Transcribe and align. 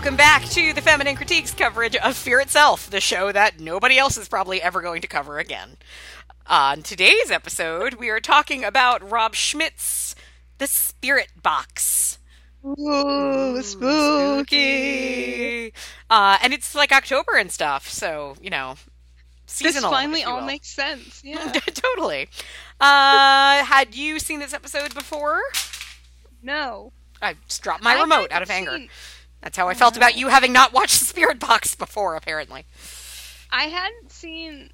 welcome 0.00 0.16
back 0.16 0.42
to 0.46 0.72
the 0.72 0.80
Feminine 0.80 1.14
Critiques 1.14 1.52
coverage 1.52 1.94
of 1.94 2.16
Fear 2.16 2.40
Itself, 2.40 2.88
the 2.88 3.02
show 3.02 3.30
that 3.32 3.60
nobody 3.60 3.98
else 3.98 4.16
is 4.16 4.30
probably 4.30 4.62
ever 4.62 4.80
going 4.80 5.02
to 5.02 5.06
cover 5.06 5.38
again. 5.38 5.76
On 6.46 6.82
today's 6.82 7.30
episode, 7.30 7.92
we 7.96 8.08
are 8.08 8.18
talking 8.18 8.64
about 8.64 9.06
Rob 9.10 9.34
Schmidt's 9.34 10.14
The 10.56 10.66
Spirit 10.66 11.28
Box. 11.42 12.18
Ooh, 12.64 13.60
spooky. 13.60 14.54
Uh, 16.08 16.38
and 16.42 16.54
it's 16.54 16.74
like 16.74 16.92
October 16.92 17.36
and 17.36 17.52
stuff, 17.52 17.86
so, 17.86 18.36
you 18.40 18.48
know, 18.48 18.76
seasonal. 19.44 19.90
This 19.90 19.98
finally 19.98 20.24
all 20.24 20.38
will. 20.38 20.46
makes 20.46 20.68
sense. 20.70 21.20
Yeah. 21.26 21.52
totally. 21.52 22.30
Uh, 22.80 23.64
had 23.64 23.94
you 23.94 24.18
seen 24.18 24.40
this 24.40 24.54
episode 24.54 24.94
before? 24.94 25.42
no. 26.42 26.90
I 27.20 27.34
just 27.46 27.60
dropped 27.62 27.82
my 27.82 27.96
I 27.96 28.00
remote 28.00 28.32
out 28.32 28.40
of 28.40 28.48
anger. 28.48 28.78
That's 29.42 29.56
how 29.56 29.68
I 29.68 29.74
felt 29.74 29.96
about 29.96 30.16
you 30.16 30.28
having 30.28 30.52
not 30.52 30.72
watched 30.72 30.98
The 30.98 31.06
Spirit 31.06 31.38
Box 31.38 31.74
before, 31.74 32.14
apparently. 32.14 32.66
I 33.50 33.64
hadn't 33.64 34.12
seen 34.12 34.70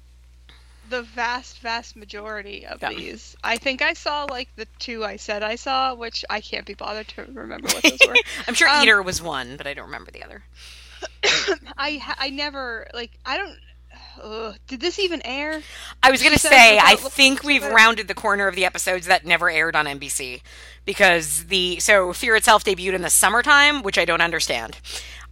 the 0.89 1.01
vast, 1.03 1.59
vast 1.59 1.95
majority 1.95 2.65
of 2.65 2.81
Yeah. 2.81 2.89
these. 2.89 3.35
I 3.43 3.57
think 3.57 3.81
I 3.81 3.93
saw 3.93 4.25
like 4.29 4.49
the 4.55 4.67
two 4.79 5.03
I 5.03 5.17
said 5.17 5.43
I 5.43 5.55
saw, 5.55 5.93
which 5.95 6.23
I 6.29 6.39
can't 6.41 6.65
be 6.65 6.73
bothered 6.75 7.07
to 7.09 7.23
remember 7.33 7.67
what 7.67 7.83
those 7.83 7.99
were. 8.07 8.15
I'm 8.47 8.53
sure 8.53 8.67
Um, 8.69 8.83
Eater 8.83 9.01
was 9.01 9.21
one, 9.21 9.57
but 9.57 9.67
I 9.67 9.73
don't 9.73 9.85
remember 9.85 10.11
the 10.11 10.23
other. 10.23 10.43
I 11.77 12.01
I 12.17 12.29
never 12.29 12.87
like 12.93 13.11
I 13.25 13.37
don't. 13.37 13.57
Ugh, 14.23 14.55
did 14.67 14.79
this 14.81 14.99
even 14.99 15.21
air? 15.25 15.61
I 16.03 16.11
was 16.11 16.21
going 16.21 16.33
to 16.33 16.39
say, 16.39 16.77
I 16.79 16.95
think 16.95 17.43
we've 17.43 17.63
it. 17.63 17.73
rounded 17.73 18.07
the 18.07 18.13
corner 18.13 18.47
of 18.47 18.55
the 18.55 18.65
episodes 18.65 19.07
that 19.07 19.25
never 19.25 19.49
aired 19.49 19.75
on 19.75 19.85
NBC 19.85 20.41
because 20.85 21.45
the 21.45 21.79
so 21.79 22.13
Fear 22.13 22.35
itself 22.37 22.63
debuted 22.63 22.93
in 22.93 23.01
the 23.01 23.09
summertime, 23.09 23.83
which 23.83 23.97
I 23.97 24.05
don't 24.05 24.21
understand. 24.21 24.77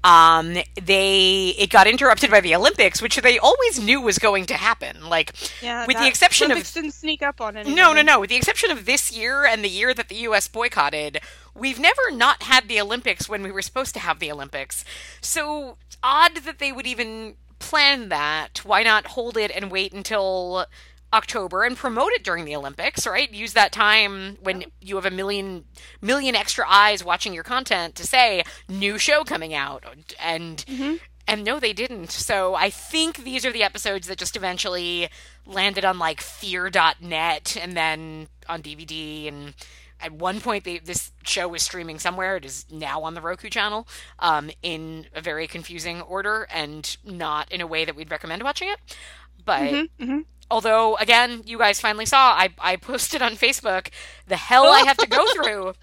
Um, 0.04 0.54
they 0.80 1.56
it 1.58 1.72
got 1.72 1.88
interrupted 1.88 2.30
by 2.30 2.40
the 2.40 2.54
Olympics, 2.54 3.02
which 3.02 3.16
they 3.16 3.40
always 3.40 3.80
knew 3.80 4.00
was 4.02 4.20
going 4.20 4.46
to 4.46 4.54
happen. 4.54 5.10
Like, 5.10 5.32
Yeah. 5.64 5.88
With 5.88 5.98
the 5.98 6.08
exception 6.08 6.46
of- 6.46 6.52
Olympics 6.52 6.74
didn't 6.74 6.92
sneak 6.92 7.24
up 7.24 7.42
on 7.42 7.58
anything. 7.58 7.74
no, 7.76 7.92
no, 7.92 8.04
no. 8.04 8.20
With 8.20 8.30
the 8.30 8.36
exception 8.36 8.70
of 8.70 8.86
this 8.86 9.12
year 9.12 9.46
and 9.46 9.64
the 9.64 9.70
year 9.70 9.96
that 9.96 10.08
the 10.10 10.16
U.S. 10.18 10.48
boycotted, 10.48 11.22
we've 11.56 11.80
never 11.80 12.12
not 12.12 12.44
had 12.44 12.68
the 12.68 12.80
Olympics 12.80 13.28
when 13.28 13.42
we 13.42 13.52
were 13.52 13.64
supposed 13.64 13.96
to 13.96 14.00
have 14.00 14.20
the 14.20 14.32
Olympics. 14.32 14.86
So 15.22 15.78
odd 16.04 16.36
that 16.38 16.60
they 16.60 16.72
would 16.72 16.86
even 16.86 17.36
plan 17.60 18.10
that. 18.10 18.62
Why 18.64 18.84
not 18.84 19.08
hold 19.08 19.38
it 19.38 19.52
and 19.52 19.72
wait 19.72 19.94
until 19.94 20.66
October 21.14 21.64
and 21.64 21.78
promote 21.78 22.12
it 22.12 22.24
during 22.24 22.46
the 22.46 22.56
Olympics, 22.56 23.08
right? 23.08 23.32
Use 23.32 23.54
that 23.54 23.72
time 23.72 24.38
when 24.42 24.66
you 24.82 24.96
have 24.96 25.06
a 25.06 25.12
million 25.12 25.64
million 26.02 26.36
extra 26.36 26.66
eyes 26.68 27.04
watching 27.04 27.34
your 27.34 27.44
content 27.44 27.96
to 27.96 28.06
say 28.06 28.44
new 28.68 28.98
show 28.98 29.24
coming 29.24 29.54
out 29.54 29.86
and 30.20 30.66
mm-hmm. 30.68 30.96
and 31.28 31.44
no 31.44 31.60
they 31.60 31.74
didn't. 31.74 32.12
So 32.12 32.56
I 32.56 32.70
think 32.70 33.24
these 33.24 33.46
are 33.46 33.52
the 33.52 33.64
episodes 33.64 34.08
that 34.08 34.18
just 34.18 34.36
eventually 34.36 35.10
landed 35.46 35.86
on 35.86 35.98
like 36.00 36.20
fear.net 36.20 37.58
and 37.62 37.78
then 37.78 38.28
on 38.50 38.62
DVD 38.62 39.30
and 39.30 39.54
at 40.00 40.12
one 40.12 40.42
point 40.42 40.64
they, 40.64 40.78
this 40.80 41.12
show 41.24 41.48
was 41.48 41.64
streaming 41.64 42.00
somewhere. 42.00 42.36
It 42.38 42.46
is 42.46 42.66
now 42.72 43.04
on 43.04 43.14
the 43.14 43.22
roku 43.22 43.50
channel 43.50 43.88
um, 44.20 44.50
in 44.62 45.08
a 45.14 45.22
very 45.22 45.48
confusing 45.48 46.02
order 46.02 46.48
and 46.54 46.98
not 47.04 47.52
in 47.52 47.62
a 47.62 47.68
way 47.68 47.86
that 47.86 47.96
we'd 47.96 48.12
recommend 48.12 48.44
watching 48.44 48.70
it. 48.70 48.98
But 49.46 49.62
Mm-hmm, 50.00 50.20
although 50.52 50.96
again 50.98 51.44
you 51.46 51.58
guys 51.58 51.80
finally 51.80 52.06
saw 52.06 52.32
I, 52.34 52.50
I 52.60 52.76
posted 52.76 53.22
on 53.22 53.34
facebook 53.34 53.90
the 54.28 54.36
hell 54.36 54.66
i 54.68 54.82
have 54.82 54.98
to 54.98 55.08
go 55.08 55.26
through. 55.34 55.74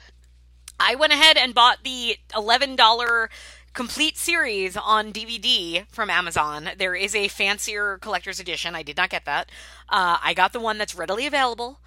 I 0.81 0.97
went 0.97 1.13
ahead 1.13 1.37
and 1.37 1.55
bought 1.55 1.79
the 1.85 2.17
$11 2.31 3.29
complete 3.73 4.17
series 4.19 4.77
on 4.77 5.13
dvd 5.13 5.87
from 5.89 6.11
amazon. 6.11 6.71
There 6.77 6.95
is 6.95 7.15
a 7.15 7.29
fancier 7.29 7.99
collector's 7.99 8.41
edition. 8.41 8.75
I 8.75 8.83
did 8.83 8.97
not 8.97 9.11
get 9.11 9.25
that. 9.25 9.51
Uh, 9.89 10.19
i 10.23 10.35
got 10.35 10.53
the 10.53 10.61
one 10.61 10.79
that's 10.79 10.95
readily 10.95 11.27
available 11.27 11.81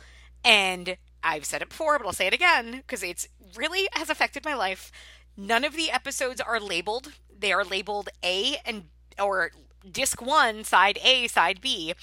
and 0.44 0.98
i've 1.26 1.46
said 1.46 1.62
it 1.62 1.70
before 1.70 1.98
but 1.98 2.06
i'll 2.08 2.14
say 2.14 2.28
it 2.28 2.34
again 2.34 2.78
because 2.78 3.04
it's 3.04 3.28
really 3.56 3.88
has 3.94 4.10
affected 4.10 4.46
my 4.46 4.54
life 4.54 4.92
none 5.36 5.66
of 5.66 5.76
the 5.76 5.92
episodes 5.92 6.40
are 6.40 6.60
labeled 6.60 7.12
they 7.38 7.52
are 7.52 7.66
labeled 7.66 8.10
a 8.24 8.58
and 8.66 8.86
or 9.20 9.52
disc 9.90 10.22
one 10.22 10.64
side 10.64 10.98
a 11.04 11.28
side 11.28 11.60
b 11.60 11.94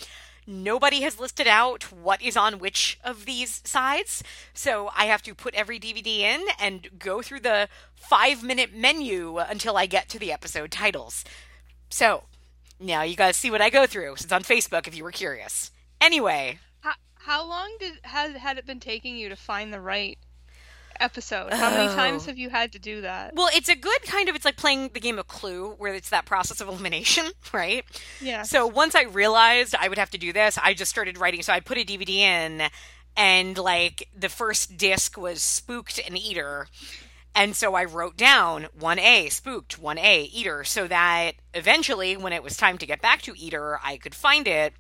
nobody 0.47 1.03
has 1.03 1.21
listed 1.21 1.47
out 1.47 1.93
what 1.93 2.23
is 2.23 2.37
on 2.37 2.59
which 2.59 2.99
of 3.05 3.25
these 3.25 3.63
sides. 3.65 4.23
So 4.55 4.91
I 4.97 5.07
have 5.07 5.23
to 5.23 5.35
put 5.35 5.55
every 5.55 5.79
DVD 5.79 6.19
in 6.19 6.45
and 6.59 6.99
go 6.99 7.23
through 7.23 7.41
the 7.41 7.69
five 7.95 8.43
minute 8.43 8.75
menu 8.75 9.39
until 9.39 9.77
I 9.77 9.87
get 9.87 10.09
to 10.11 10.19
the 10.19 10.33
episode 10.33 10.71
titles. 10.71 11.25
So 11.91 12.25
now 12.81 13.03
you 13.03 13.17
guys 13.17 13.37
see 13.37 13.51
what 13.51 13.63
I 13.63 13.71
go 13.71 13.87
through. 13.87 14.15
It's 14.15 14.33
on 14.33 14.43
Facebook 14.43 14.87
if 14.87 14.97
you 14.97 15.05
were 15.05 15.13
curious. 15.13 15.71
Anyway, 16.01 16.59
How, 17.25 17.47
long 17.47 17.77
did 17.79 17.95
had 18.03 18.37
had 18.37 18.59
it 18.59 18.67
been 18.67 18.81
taking 18.81 19.17
you 19.17 19.29
to 19.29 19.37
find 19.37 19.73
the 19.73 19.81
right 19.81 20.19
episode? 20.99 21.53
How 21.53 21.71
many 21.71 21.89
oh. 21.91 21.95
times 21.95 22.25
Oh. 22.25 22.27
have 22.27 22.39
you 22.39 22.51
had 22.51 22.73
to 22.73 22.79
do 22.79 23.01
that? 23.03 23.35
well, 23.35 23.49
it's 23.55 23.69
a 23.69 23.77
good 23.77 24.03
kind 24.03 24.29
of, 24.29 24.35
it's 24.35 24.45
like 24.45 24.57
playing 24.57 24.91
the 24.93 25.01
game 25.01 25.19
of 25.19 25.29
Clue, 25.29 25.71
where 25.79 25.95
it's 25.95 26.11
that 26.11 26.25
process 26.27 26.61
of 26.61 26.69
elimination, 26.69 27.31
right? 27.53 27.85
Yeah. 28.21 28.43
So 28.43 28.67
once 28.67 28.95
I 28.95 29.03
realized 29.03 29.75
I 29.79 29.89
would 29.89 29.99
have 29.99 30.11
to 30.11 30.19
do 30.19 30.33
this, 30.33 30.59
I 30.63 30.75
just 30.75 30.91
started 30.91 31.19
writing. 31.19 31.43
So 31.43 31.53
I 31.53 31.61
put 31.61 31.79
a 31.79 31.85
DVD 31.85 32.17
in, 32.17 32.63
and 33.17 33.57
like 33.59 34.09
the 34.17 34.29
first 34.29 34.77
disc 34.77 35.17
was 35.17 35.43
Spooked 35.43 36.01
and 36.05 36.19
Eater. 36.19 36.67
And 37.35 37.57
so 37.57 37.75
I 37.75 37.85
wrote 37.85 38.17
down 38.19 38.67
1A, 38.79 39.33
Spooked, 39.33 39.81
1A, 39.81 40.29
Eater, 40.33 40.65
so 40.65 40.87
that 40.87 41.33
eventually, 41.55 42.15
when 42.15 42.33
it 42.35 42.43
was 42.43 42.59
time 42.59 42.77
to 42.79 42.85
get 42.85 43.01
back 43.01 43.23
to 43.23 43.33
Eater, 43.37 43.79
I 43.83 43.97
could 43.97 44.15
find 44.15 44.47
it. 44.47 44.75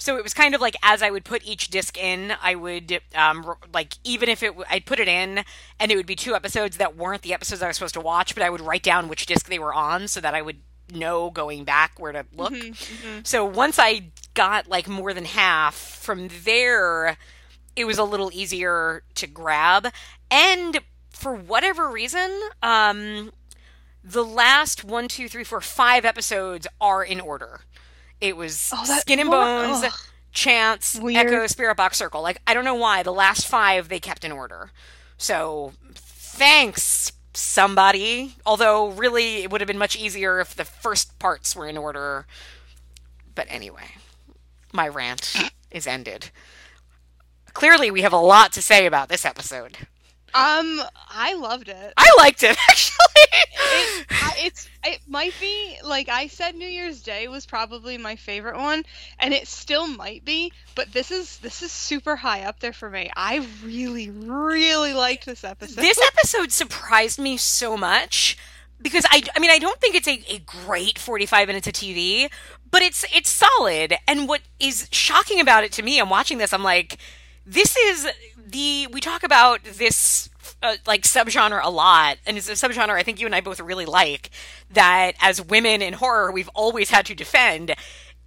So 0.00 0.16
it 0.16 0.22
was 0.22 0.34
kind 0.34 0.54
of 0.54 0.60
like 0.60 0.74
as 0.82 1.02
I 1.02 1.10
would 1.10 1.24
put 1.24 1.44
each 1.44 1.68
disc 1.68 1.96
in, 1.96 2.32
I 2.42 2.54
would 2.54 3.00
um, 3.14 3.54
like 3.72 3.94
even 4.02 4.28
if 4.28 4.42
it 4.42 4.48
w- 4.48 4.64
I'd 4.68 4.86
put 4.86 4.98
it 4.98 5.08
in 5.08 5.44
and 5.78 5.92
it 5.92 5.96
would 5.96 6.06
be 6.06 6.16
two 6.16 6.34
episodes 6.34 6.78
that 6.78 6.96
weren't 6.96 7.22
the 7.22 7.32
episodes 7.34 7.62
I 7.62 7.68
was 7.68 7.76
supposed 7.76 7.94
to 7.94 8.00
watch, 8.00 8.34
but 8.34 8.42
I 8.42 8.50
would 8.50 8.60
write 8.60 8.82
down 8.82 9.08
which 9.08 9.26
disc 9.26 9.48
they 9.48 9.58
were 9.58 9.72
on 9.74 10.08
so 10.08 10.20
that 10.20 10.34
I 10.34 10.42
would 10.42 10.58
know 10.92 11.30
going 11.30 11.64
back 11.64 12.00
where 12.00 12.12
to 12.12 12.26
look. 12.34 12.52
So 13.22 13.44
once 13.44 13.78
I 13.78 14.08
got 14.34 14.68
like 14.68 14.88
more 14.88 15.14
than 15.14 15.24
half 15.26 15.74
from 15.76 16.28
there, 16.44 17.16
it 17.76 17.84
was 17.84 17.98
a 17.98 18.04
little 18.04 18.30
easier 18.32 19.02
to 19.14 19.26
grab. 19.28 19.88
And 20.30 20.80
for 21.10 21.34
whatever 21.34 21.88
reason, 21.90 22.40
um, 22.62 23.30
the 24.02 24.24
last 24.24 24.82
one, 24.82 25.08
two, 25.08 25.28
three, 25.28 25.44
four, 25.44 25.60
five 25.60 26.04
episodes 26.04 26.66
are 26.80 27.04
in 27.04 27.20
order. 27.20 27.60
It 28.20 28.36
was 28.36 28.70
Oh, 28.74 28.84
Skin 29.00 29.20
and? 29.20 29.30
Bones, 29.30 29.82
Ugh. 29.84 29.92
Chance, 30.32 30.96
Weird. 31.00 31.26
Echo, 31.26 31.46
Spirit 31.46 31.76
Box 31.76 31.98
Circle. 31.98 32.22
Like 32.22 32.40
I 32.46 32.54
don't 32.54 32.64
know 32.64 32.74
why 32.74 33.02
the 33.02 33.12
last 33.12 33.46
five 33.46 33.88
they 33.88 33.98
kept 34.00 34.24
in 34.24 34.32
order. 34.32 34.70
So 35.16 35.72
thanks 35.94 37.12
somebody. 37.34 38.36
Although 38.46 38.90
really 38.90 39.42
it 39.42 39.50
would 39.50 39.60
have 39.60 39.68
been 39.68 39.78
much 39.78 39.96
easier 39.96 40.40
if 40.40 40.54
the 40.54 40.64
first 40.64 41.18
parts 41.18 41.56
were 41.56 41.66
in 41.66 41.76
order. 41.76 42.26
But 43.34 43.46
anyway, 43.50 43.94
my 44.72 44.86
rant 44.88 45.50
is 45.70 45.86
ended. 45.86 46.30
Clearly 47.52 47.90
we 47.90 48.02
have 48.02 48.12
a 48.12 48.16
lot 48.18 48.52
to 48.52 48.62
say 48.62 48.86
about 48.86 49.08
this 49.08 49.24
episode. 49.24 49.88
Um, 50.34 50.80
I 51.08 51.34
loved 51.34 51.68
it. 51.68 51.92
I 51.96 52.14
liked 52.18 52.42
it 52.42 52.56
actually. 52.68 52.96
it, 53.32 54.06
I, 54.10 54.34
it's 54.38 54.68
it 54.84 55.00
might 55.08 55.34
be 55.40 55.76
like 55.84 56.08
I 56.08 56.28
said 56.28 56.54
New 56.54 56.68
Year's 56.68 57.02
Day 57.02 57.28
was 57.28 57.46
probably 57.46 57.98
my 57.98 58.16
favorite 58.16 58.56
one 58.56 58.84
and 59.18 59.34
it 59.34 59.48
still 59.48 59.86
might 59.86 60.24
be 60.24 60.52
but 60.74 60.92
this 60.92 61.10
is 61.10 61.38
this 61.38 61.62
is 61.62 61.72
super 61.72 62.16
high 62.16 62.42
up 62.42 62.60
there 62.60 62.72
for 62.72 62.90
me. 62.90 63.10
I 63.16 63.46
really 63.64 64.10
really 64.10 64.92
liked 64.92 65.26
this 65.26 65.44
episode. 65.44 65.82
this 65.82 66.00
episode 66.14 66.52
surprised 66.52 67.18
me 67.18 67.36
so 67.36 67.76
much 67.76 68.38
because 68.80 69.04
I, 69.10 69.22
I 69.34 69.40
mean 69.40 69.50
I 69.50 69.58
don't 69.58 69.80
think 69.80 69.94
it's 69.94 70.08
a, 70.08 70.22
a 70.28 70.38
great 70.38 70.98
45 70.98 71.48
minutes 71.48 71.66
of 71.66 71.74
TV 71.74 72.30
but 72.70 72.82
it's 72.82 73.04
it's 73.14 73.30
solid 73.30 73.94
and 74.06 74.28
what 74.28 74.40
is 74.58 74.88
shocking 74.92 75.40
about 75.40 75.64
it 75.64 75.72
to 75.72 75.82
me 75.82 75.98
I'm 76.00 76.08
watching 76.10 76.38
this 76.38 76.52
I'm 76.52 76.62
like 76.62 76.98
this 77.44 77.76
is 77.76 78.08
the 78.50 78.86
we 78.92 79.00
talk 79.00 79.22
about 79.22 79.64
this 79.64 80.28
uh, 80.62 80.76
like 80.86 81.02
subgenre 81.02 81.60
a 81.62 81.70
lot 81.70 82.18
and 82.26 82.36
it's 82.36 82.48
a 82.48 82.52
subgenre 82.52 82.94
I 82.94 83.02
think 83.02 83.20
you 83.20 83.26
and 83.26 83.34
I 83.34 83.40
both 83.40 83.60
really 83.60 83.86
like 83.86 84.30
that 84.70 85.12
as 85.20 85.44
women 85.44 85.82
in 85.82 85.94
horror 85.94 86.30
we've 86.30 86.50
always 86.54 86.90
had 86.90 87.06
to 87.06 87.14
defend. 87.14 87.74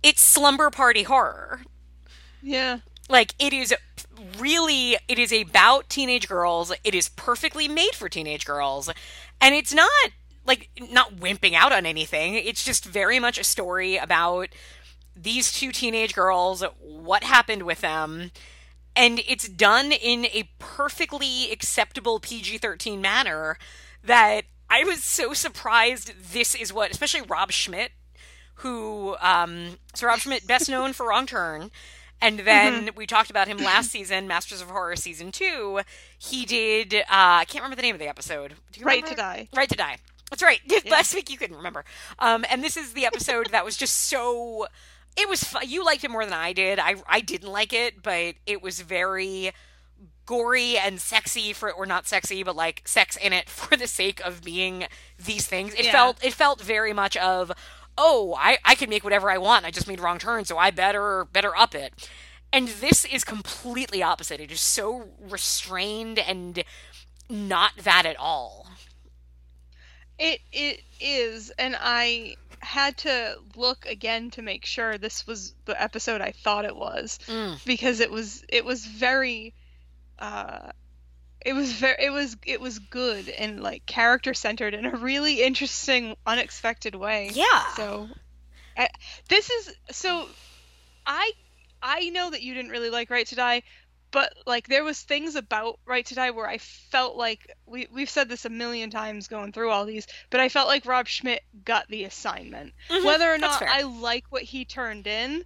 It's 0.02 0.22
slumber 0.22 0.70
party 0.70 1.04
horror. 1.04 1.62
Yeah. 2.42 2.80
like 3.10 3.34
it 3.40 3.54
is 3.54 3.74
really 4.38 4.98
it 5.08 5.18
is 5.20 5.32
about 5.32 5.90
teenage 5.90 6.28
girls. 6.28 6.74
It 6.84 6.96
is 6.96 7.10
perfectly 7.10 7.68
made 7.68 7.96
for 7.96 8.10
teenage 8.10 8.46
girls. 8.46 8.90
And 9.40 9.56
it's 9.56 9.74
not 9.74 9.90
like 10.46 10.70
not 10.92 11.16
wimping 11.16 11.54
out 11.54 11.72
on 11.72 11.86
anything. 11.86 12.36
It's 12.36 12.66
just 12.66 12.86
very 12.86 13.20
much 13.20 13.38
a 13.38 13.44
story 13.44 13.98
about 13.98 14.50
these 15.16 15.52
two 15.52 15.72
teenage 15.72 16.14
girls 16.16 16.64
what 16.82 17.24
happened 17.24 17.64
with 17.64 17.82
them 17.82 18.32
and 18.96 19.20
it's 19.28 19.48
done 19.48 19.92
in 19.92 20.26
a 20.26 20.50
perfectly 20.60 21.52
acceptable 21.52 22.20
PG-13 22.20 23.00
manner 23.00 23.58
that 24.04 24.44
I 24.70 24.84
was 24.84 25.04
so 25.04 25.34
surprised 25.34 26.14
this 26.32 26.56
is 26.56 26.74
what, 26.74 26.92
especially 26.92 27.22
Rob 27.22 27.52
Schmidt, 27.52 27.92
who, 28.56 29.16
um, 29.22 29.78
so 29.94 30.08
Rob 30.08 30.20
Schmidt, 30.20 30.48
best 30.48 30.70
known 30.70 30.94
for 30.94 31.08
Wrong 31.08 31.26
Turn. 31.26 31.72
And 32.22 32.40
then 32.40 32.88
mm-hmm. 32.88 32.98
we 32.98 33.06
talked 33.06 33.30
about 33.30 33.48
him 33.48 33.58
last 33.58 33.92
season, 33.92 34.28
Masters 34.28 34.62
of 34.62 34.70
Horror 34.70 34.96
season 34.96 35.32
two. 35.32 35.82
He 36.18 36.46
did, 36.46 36.94
uh, 36.96 37.04
I 37.10 37.46
can't 37.46 37.62
remember 37.64 37.76
the 37.76 37.82
name 37.82 37.96
of 37.96 38.00
the 38.00 38.08
episode. 38.08 38.54
right 38.82 39.06
to 39.06 39.16
Die. 39.16 39.50
Right 39.54 39.70
to 39.70 39.76
Die. 39.76 39.98
That's 40.30 40.42
right. 40.42 40.60
Yeah. 40.68 40.80
Last 40.90 41.14
week 41.14 41.30
you 41.30 41.38
couldn't 41.38 41.58
remember. 41.58 41.86
Um, 42.18 42.46
and 42.50 42.64
this 42.64 42.78
is 42.78 42.94
the 42.94 43.06
episode 43.06 43.52
that 43.52 43.64
was 43.64 43.78
just 43.78 43.96
so. 44.10 44.68
It 45.16 45.30
was 45.30 45.44
fun. 45.44 45.64
You 45.68 45.86
liked 45.86 46.04
it 46.04 46.12
more 46.12 46.26
than 46.26 46.34
I 46.34 46.54
did. 46.54 46.80
I 46.80 46.96
I 47.08 47.20
didn't 47.20 47.52
like 47.52 47.74
it, 47.74 48.02
but 48.02 48.36
it 48.46 48.62
was 48.62 48.82
very 48.82 49.52
gory 50.26 50.78
and 50.78 51.00
sexy 51.02 51.54
for 51.54 51.70
it, 51.70 51.76
or 51.78 51.86
not 51.86 52.08
sexy, 52.08 52.44
but 52.44 52.56
like 52.56 52.82
sex 52.86 53.18
in 53.18 53.34
it 53.34 53.50
for 53.50 53.76
the 53.76 53.88
sake 53.88 54.20
of 54.22 54.44
being 54.44 54.86
these 55.24 55.48
things. 55.48 55.74
It 55.74 55.86
yeah. 55.86 55.92
felt 55.92 56.24
it 56.24 56.34
felt 56.34 56.62
very 56.62 56.94
much 56.94 57.18
of 57.18 57.52
oh, 57.98 58.36
I, 58.40 58.58
I 58.66 58.76
can 58.76 58.90
make 58.90 59.04
whatever 59.04 59.30
I 59.30 59.38
want. 59.38 59.66
I 59.66 59.72
just 59.72 59.88
made 59.88 60.00
wrong 60.00 60.18
turn, 60.18 60.46
so 60.46 60.58
I 60.58 60.72
better 60.72 61.26
better 61.26 61.56
up 61.56 61.76
it. 61.76 62.10
And 62.52 62.68
this 62.68 63.06
is 63.06 63.24
completely 63.24 64.04
opposite. 64.04 64.40
It 64.40 64.52
is 64.52 64.62
so 64.62 65.10
restrained 65.20 66.20
and 66.20 66.64
not 67.30 67.72
that 67.78 68.06
at 68.06 68.18
all. 68.18 68.68
It 70.20 70.42
it 70.52 70.82
is, 71.00 71.52
and 71.58 71.76
I 71.80 72.36
had 72.64 72.98
to 72.98 73.36
look 73.56 73.86
again 73.86 74.32
to 74.32 74.42
make 74.42 74.66
sure 74.66 74.98
this 74.98 75.28
was 75.28 75.54
the 75.66 75.82
episode 75.82 76.22
I 76.22 76.32
thought 76.32 76.66
it 76.66 76.76
was 76.76 77.20
mm. 77.28 77.64
because 77.66 78.00
it 78.00 78.10
was 78.10 78.44
it 78.50 78.66
was 78.66 78.86
very 78.86 79.54
uh 80.20 80.72
it 81.46 81.54
was 81.54 81.74
very 81.74 81.98
it 82.00 82.12
was 82.12 82.38
it 82.46 82.62
was 82.62 82.80
good 82.80 83.30
and 83.30 83.62
like 83.62 83.86
character 83.86 84.34
centered 84.34 84.74
in 84.74 84.86
a 84.86 84.96
really 84.96 85.44
interesting 85.44 86.16
unexpected 86.26 86.96
way. 86.96 87.32
Yeah. 87.34 87.74
So 87.76 88.10
I, 88.78 88.90
this 89.30 89.50
is 89.50 89.76
so 89.92 90.28
I 91.06 91.32
I 91.82 92.10
know 92.10 92.32
that 92.32 92.42
you 92.42 92.54
didn't 92.54 92.72
really 92.72 92.90
like 92.90 93.10
Right 93.10 93.28
to 93.28 93.36
Die, 93.36 93.64
but 94.14 94.32
like 94.46 94.68
there 94.68 94.84
was 94.84 95.02
things 95.02 95.36
about 95.36 95.80
Right 95.86 96.06
to 96.06 96.16
Die 96.16 96.30
where 96.30 96.48
I 96.48 96.60
felt 96.60 97.18
like 97.18 97.52
we 97.66 97.88
we've 97.92 98.10
said 98.10 98.30
this 98.30 98.46
a 98.46 98.50
million 98.50 98.90
times 98.90 99.28
going 99.28 99.52
through 99.52 99.72
all 99.72 99.86
these, 99.86 100.08
but 100.30 100.40
I 100.40 100.48
felt 100.48 100.70
like 100.70 100.86
Rob 100.86 101.08
Schmidt 101.08 101.42
got 101.66 101.90
the 101.90 102.06
assignment. 102.06 102.74
Mm-hmm, 102.90 103.06
Whether 103.06 103.34
or 103.34 103.40
not 103.40 103.62
I 103.62 103.82
like 103.82 104.26
what 104.30 104.44
he 104.44 104.64
turned 104.64 105.08
in, 105.08 105.44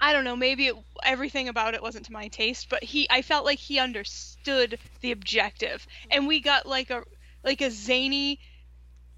I 0.00 0.12
don't 0.12 0.24
know, 0.24 0.36
maybe 0.36 0.66
it, 0.66 0.76
everything 1.04 1.48
about 1.48 1.74
it 1.74 1.82
wasn't 1.82 2.06
to 2.06 2.12
my 2.12 2.28
taste, 2.28 2.68
but 2.68 2.82
he 2.82 3.06
I 3.08 3.22
felt 3.22 3.46
like 3.46 3.60
he 3.60 3.78
understood 3.78 4.78
the 5.00 5.12
objective. 5.12 5.86
And 6.10 6.26
we 6.26 6.40
got 6.40 6.66
like 6.66 6.90
a 6.90 7.04
like 7.44 7.60
a 7.60 7.70
zany, 7.70 8.40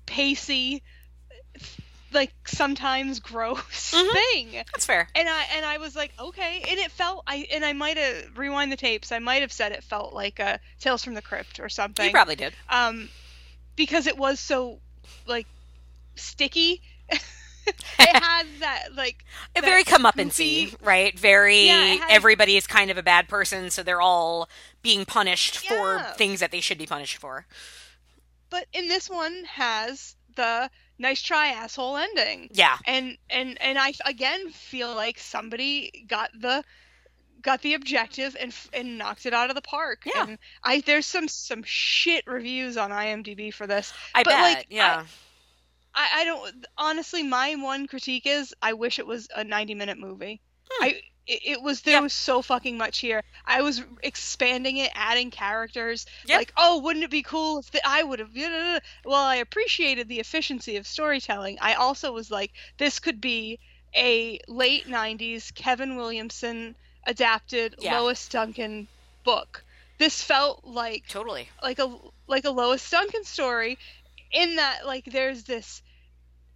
pacey 0.04 0.82
like 2.14 2.32
sometimes 2.46 3.20
gross 3.20 3.92
mm-hmm. 3.92 4.12
thing. 4.12 4.64
That's 4.72 4.86
fair. 4.86 5.08
And 5.14 5.28
I 5.28 5.44
and 5.56 5.66
I 5.66 5.78
was 5.78 5.94
like, 5.94 6.12
okay. 6.18 6.64
And 6.68 6.78
it 6.78 6.90
felt 6.90 7.24
I 7.26 7.46
and 7.52 7.64
I 7.64 7.72
might 7.72 7.98
have 7.98 8.38
rewind 8.38 8.72
the 8.72 8.76
tapes. 8.76 9.12
I 9.12 9.18
might 9.18 9.42
have 9.42 9.52
said 9.52 9.72
it 9.72 9.82
felt 9.82 10.14
like 10.14 10.38
a 10.38 10.60
Tales 10.80 11.04
from 11.04 11.14
the 11.14 11.22
Crypt 11.22 11.60
or 11.60 11.68
something. 11.68 12.06
You 12.06 12.12
probably 12.12 12.36
did. 12.36 12.54
Um, 12.68 13.08
because 13.76 14.06
it 14.06 14.16
was 14.16 14.40
so 14.40 14.78
like 15.26 15.46
sticky. 16.14 16.80
it 17.10 17.22
had 17.98 18.46
that 18.60 18.88
like 18.94 19.24
a 19.56 19.60
very 19.60 19.84
comeuppance 19.84 20.76
right? 20.82 21.18
Very 21.18 21.66
yeah, 21.66 21.84
had... 21.94 22.10
everybody 22.10 22.56
is 22.56 22.66
kind 22.66 22.90
of 22.90 22.98
a 22.98 23.02
bad 23.02 23.28
person, 23.28 23.70
so 23.70 23.82
they're 23.82 24.00
all 24.00 24.48
being 24.82 25.04
punished 25.04 25.64
yeah. 25.64 25.68
for 25.68 26.16
things 26.16 26.40
that 26.40 26.50
they 26.50 26.60
should 26.60 26.78
be 26.78 26.86
punished 26.86 27.16
for. 27.16 27.46
But 28.50 28.66
in 28.72 28.88
this 28.88 29.10
one 29.10 29.44
has 29.44 30.14
the 30.36 30.70
nice 30.98 31.22
try 31.22 31.48
asshole 31.48 31.96
ending. 31.96 32.48
Yeah. 32.52 32.76
And 32.86 33.16
and 33.30 33.60
and 33.60 33.78
I 33.78 33.92
again 34.04 34.50
feel 34.50 34.94
like 34.94 35.18
somebody 35.18 36.04
got 36.08 36.30
the 36.38 36.64
got 37.42 37.60
the 37.62 37.74
objective 37.74 38.36
and 38.40 38.54
and 38.72 38.98
knocked 38.98 39.26
it 39.26 39.34
out 39.34 39.50
of 39.50 39.56
the 39.56 39.62
park. 39.62 40.02
Yeah. 40.06 40.26
And 40.26 40.38
I 40.62 40.80
there's 40.80 41.06
some 41.06 41.28
some 41.28 41.62
shit 41.62 42.26
reviews 42.26 42.76
on 42.76 42.90
IMDb 42.90 43.52
for 43.52 43.66
this. 43.66 43.92
I 44.14 44.22
but 44.22 44.30
bet. 44.30 44.58
Like, 44.58 44.66
yeah. 44.70 45.04
I, 45.96 46.22
I, 46.22 46.24
don't 46.24 46.66
honestly 46.76 47.22
my 47.22 47.54
one 47.54 47.86
critique 47.86 48.26
is 48.26 48.52
I 48.60 48.72
wish 48.72 48.98
it 48.98 49.06
was 49.06 49.28
a 49.34 49.44
90 49.44 49.74
minute 49.74 49.96
movie. 49.96 50.40
Hmm. 50.68 50.84
I 50.84 51.00
it, 51.26 51.40
it 51.44 51.62
was 51.62 51.82
there 51.82 51.94
yep. 51.94 52.02
was 52.02 52.12
so 52.12 52.42
fucking 52.42 52.76
much 52.76 52.98
here. 52.98 53.22
I 53.46 53.62
was 53.62 53.82
expanding 54.02 54.76
it, 54.78 54.90
adding 54.94 55.30
characters. 55.30 56.06
Yep. 56.26 56.38
Like, 56.38 56.52
oh, 56.56 56.80
wouldn't 56.80 57.04
it 57.04 57.10
be 57.10 57.22
cool 57.22 57.58
if 57.58 57.70
the, 57.70 57.80
I 57.86 58.02
would 58.02 58.18
have? 58.18 58.30
Well, 59.04 59.22
I 59.22 59.36
appreciated 59.36 60.08
the 60.08 60.20
efficiency 60.20 60.76
of 60.76 60.86
storytelling. 60.86 61.58
I 61.60 61.74
also 61.74 62.12
was 62.12 62.30
like, 62.30 62.52
this 62.78 62.98
could 62.98 63.20
be 63.20 63.58
a 63.96 64.40
late 64.48 64.86
'90s 64.86 65.54
Kevin 65.54 65.96
Williamson 65.96 66.74
adapted 67.06 67.76
yeah. 67.78 67.98
Lois 67.98 68.28
Duncan 68.28 68.88
book. 69.24 69.64
This 69.98 70.22
felt 70.22 70.64
like 70.64 71.06
totally 71.08 71.48
like 71.62 71.78
a 71.78 71.96
like 72.26 72.44
a 72.44 72.50
Lois 72.50 72.88
Duncan 72.90 73.24
story, 73.24 73.78
in 74.32 74.56
that 74.56 74.86
like 74.86 75.04
there's 75.04 75.44
this 75.44 75.82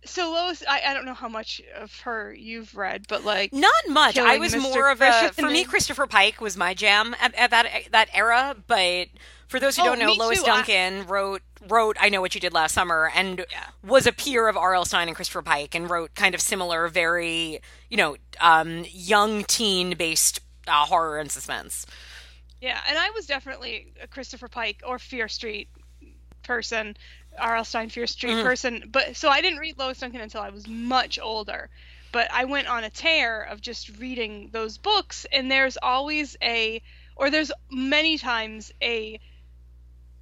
so 0.05 0.31
Lois, 0.31 0.63
I, 0.69 0.83
I 0.87 0.95
don't 0.95 1.05
know 1.05 1.15
how 1.15 1.29
much 1.29 1.61
of 1.77 2.01
her 2.01 2.33
you've 2.33 2.77
read, 2.77 3.07
but 3.09 3.25
like 3.25 3.53
not 3.53 3.73
much. 3.89 4.19
I 4.19 4.39
was 4.39 4.55
Mr. 4.55 4.63
more 4.63 4.91
of 4.91 5.01
a 5.01 5.31
for 5.33 5.49
me. 5.49 5.65
Christopher 5.65 6.07
Pike 6.07 6.41
was 6.41 6.57
my 6.57 6.75
jam 6.75 7.15
at, 7.21 7.35
at 7.35 7.51
that 7.51 7.67
that 7.91 8.09
era. 8.13 8.57
But 8.67 9.09
for 9.49 9.59
those 9.59 9.77
who 9.77 9.83
oh, 9.83 9.87
don't 9.87 9.99
know, 9.99 10.13
Lois 10.13 10.41
too. 10.41 10.47
Duncan 10.47 11.01
I... 11.01 11.05
wrote 11.05 11.43
wrote 11.67 11.97
I 12.01 12.09
Know 12.09 12.21
What 12.21 12.35
You 12.35 12.41
Did 12.41 12.53
Last 12.53 12.75
Summer 12.75 13.11
and 13.15 13.45
yeah. 13.51 13.65
was 13.85 14.07
a 14.07 14.13
peer 14.13 14.47
of 14.49 14.57
R.L. 14.57 14.85
Stine 14.85 15.09
and 15.09 15.17
Christopher 15.17 15.43
Pike 15.43 15.75
and 15.75 15.91
wrote 15.91 16.15
kind 16.15 16.35
of 16.35 16.41
similar, 16.41 16.89
very 16.89 17.61
you 17.91 17.97
know 17.97 18.17
um, 18.41 18.85
young 18.91 19.45
teen 19.45 19.97
based 19.97 20.41
uh, 20.69 20.85
horror 20.87 21.19
and 21.19 21.31
suspense. 21.31 21.87
Yeah, 22.61 22.79
and 22.89 22.99
I 22.99 23.11
was 23.11 23.27
definitely 23.27 23.93
a 24.03 24.07
Christopher 24.07 24.49
Pike 24.49 24.83
or 24.87 24.99
Fear 24.99 25.29
Street 25.29 25.69
person 26.43 26.97
R.L. 27.39 27.65
Stine 27.65 27.89
Fear 27.89 28.07
Street 28.07 28.33
mm-hmm. 28.33 28.43
person. 28.43 28.89
But 28.91 29.17
so 29.17 29.29
I 29.29 29.41
didn't 29.41 29.59
read 29.59 29.79
Lois 29.79 29.99
Duncan 29.99 30.21
until 30.21 30.41
I 30.41 30.51
was 30.51 30.67
much 30.67 31.19
older. 31.19 31.71
But 32.11 32.33
I 32.33 32.45
went 32.45 32.69
on 32.69 32.85
a 32.85 32.91
tear 32.91 33.43
of 33.43 33.61
just 33.61 33.99
reading 33.99 34.49
those 34.53 34.79
books, 34.79 35.27
and 35.31 35.51
there's 35.51 35.77
always 35.77 36.37
a, 36.43 36.81
or 37.17 37.31
there's 37.31 37.53
many 37.71 38.17
times 38.17 38.73
a, 38.81 39.21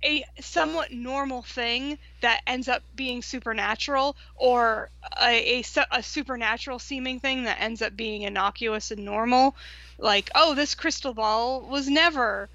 a 0.05 0.25
somewhat 0.41 0.91
normal 0.91 1.43
thing 1.43 1.99
that 2.23 2.43
ends 2.47 2.67
up 2.69 2.83
being 2.97 3.23
supernatural, 3.23 4.17
or 4.35 4.91
a, 5.23 5.61
a, 5.61 5.65
a 5.93 6.03
supernatural 6.03 6.81
seeming 6.81 7.21
thing 7.21 7.45
that 7.45 7.61
ends 7.61 7.83
up 7.83 7.97
being 7.97 8.23
innocuous 8.23 8.91
and 8.91 9.05
normal. 9.05 9.55
Like, 9.97 10.29
oh, 10.35 10.55
this 10.55 10.75
crystal 10.75 11.15
ball 11.15 11.61
was 11.61 11.89
never 11.89 12.49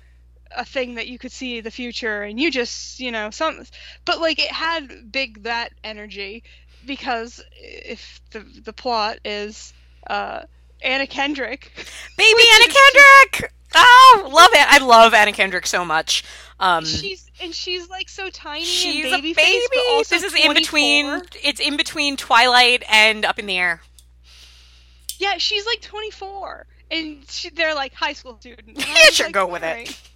a 0.55 0.65
thing 0.65 0.95
that 0.95 1.07
you 1.07 1.17
could 1.17 1.31
see 1.31 1.61
the 1.61 1.71
future 1.71 2.23
and 2.23 2.39
you 2.39 2.51
just 2.51 2.99
you 2.99 3.11
know 3.11 3.29
some 3.29 3.63
but 4.05 4.19
like 4.19 4.39
it 4.39 4.51
had 4.51 5.11
big 5.11 5.43
that 5.43 5.71
energy 5.83 6.43
because 6.85 7.43
if 7.55 8.21
the 8.31 8.39
the 8.39 8.73
plot 8.73 9.17
is 9.23 9.73
uh 10.07 10.43
Anna 10.81 11.07
Kendrick 11.07 11.71
baby 12.17 12.43
Anna 12.55 12.73
Kendrick 12.73 13.53
oh 13.75 14.29
love 14.33 14.49
it 14.53 14.65
I 14.67 14.79
love 14.79 15.13
Anna 15.13 15.31
Kendrick 15.31 15.67
so 15.67 15.85
much 15.85 16.23
um 16.59 16.85
she's 16.85 17.29
and 17.41 17.53
she's 17.53 17.89
like 17.89 18.09
so 18.09 18.29
tiny 18.29 18.65
she's 18.65 19.05
and 19.05 19.15
baby 19.15 19.31
a 19.31 19.35
baby 19.35 19.65
face, 19.87 20.09
this 20.09 20.23
is 20.23 20.31
24. 20.31 20.49
in 20.51 20.55
between 20.55 21.21
it's 21.43 21.59
in 21.59 21.77
between 21.77 22.17
Twilight 22.17 22.83
and 22.89 23.25
Up 23.25 23.39
in 23.39 23.45
the 23.45 23.57
Air 23.57 23.81
yeah 25.17 25.37
she's 25.37 25.65
like 25.65 25.81
24 25.81 26.65
and 26.91 27.23
she, 27.29 27.49
they're 27.49 27.73
like 27.73 27.93
high 27.93 28.13
school 28.13 28.37
students. 28.39 28.85
Yeah, 28.87 29.09
sure, 29.11 29.27
like, 29.27 29.33
go 29.33 29.47
with 29.47 29.63
right. 29.63 30.10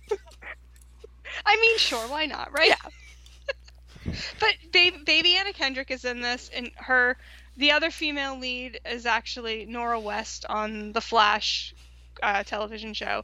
I 1.45 1.57
mean, 1.59 1.77
sure, 1.77 2.07
why 2.07 2.25
not, 2.25 2.51
right? 2.51 2.69
Yeah. 2.69 4.13
but 4.39 4.55
baby, 4.71 4.97
baby 5.05 5.35
Anna 5.35 5.53
Kendrick 5.53 5.91
is 5.91 6.05
in 6.05 6.21
this, 6.21 6.49
and 6.53 6.71
her 6.77 7.17
the 7.57 7.71
other 7.71 7.89
female 7.89 8.37
lead 8.37 8.79
is 8.85 9.05
actually 9.05 9.65
Nora 9.65 9.99
West 9.99 10.45
on 10.47 10.91
the 10.91 11.01
Flash 11.01 11.73
uh, 12.21 12.43
television 12.43 12.93
show. 12.93 13.23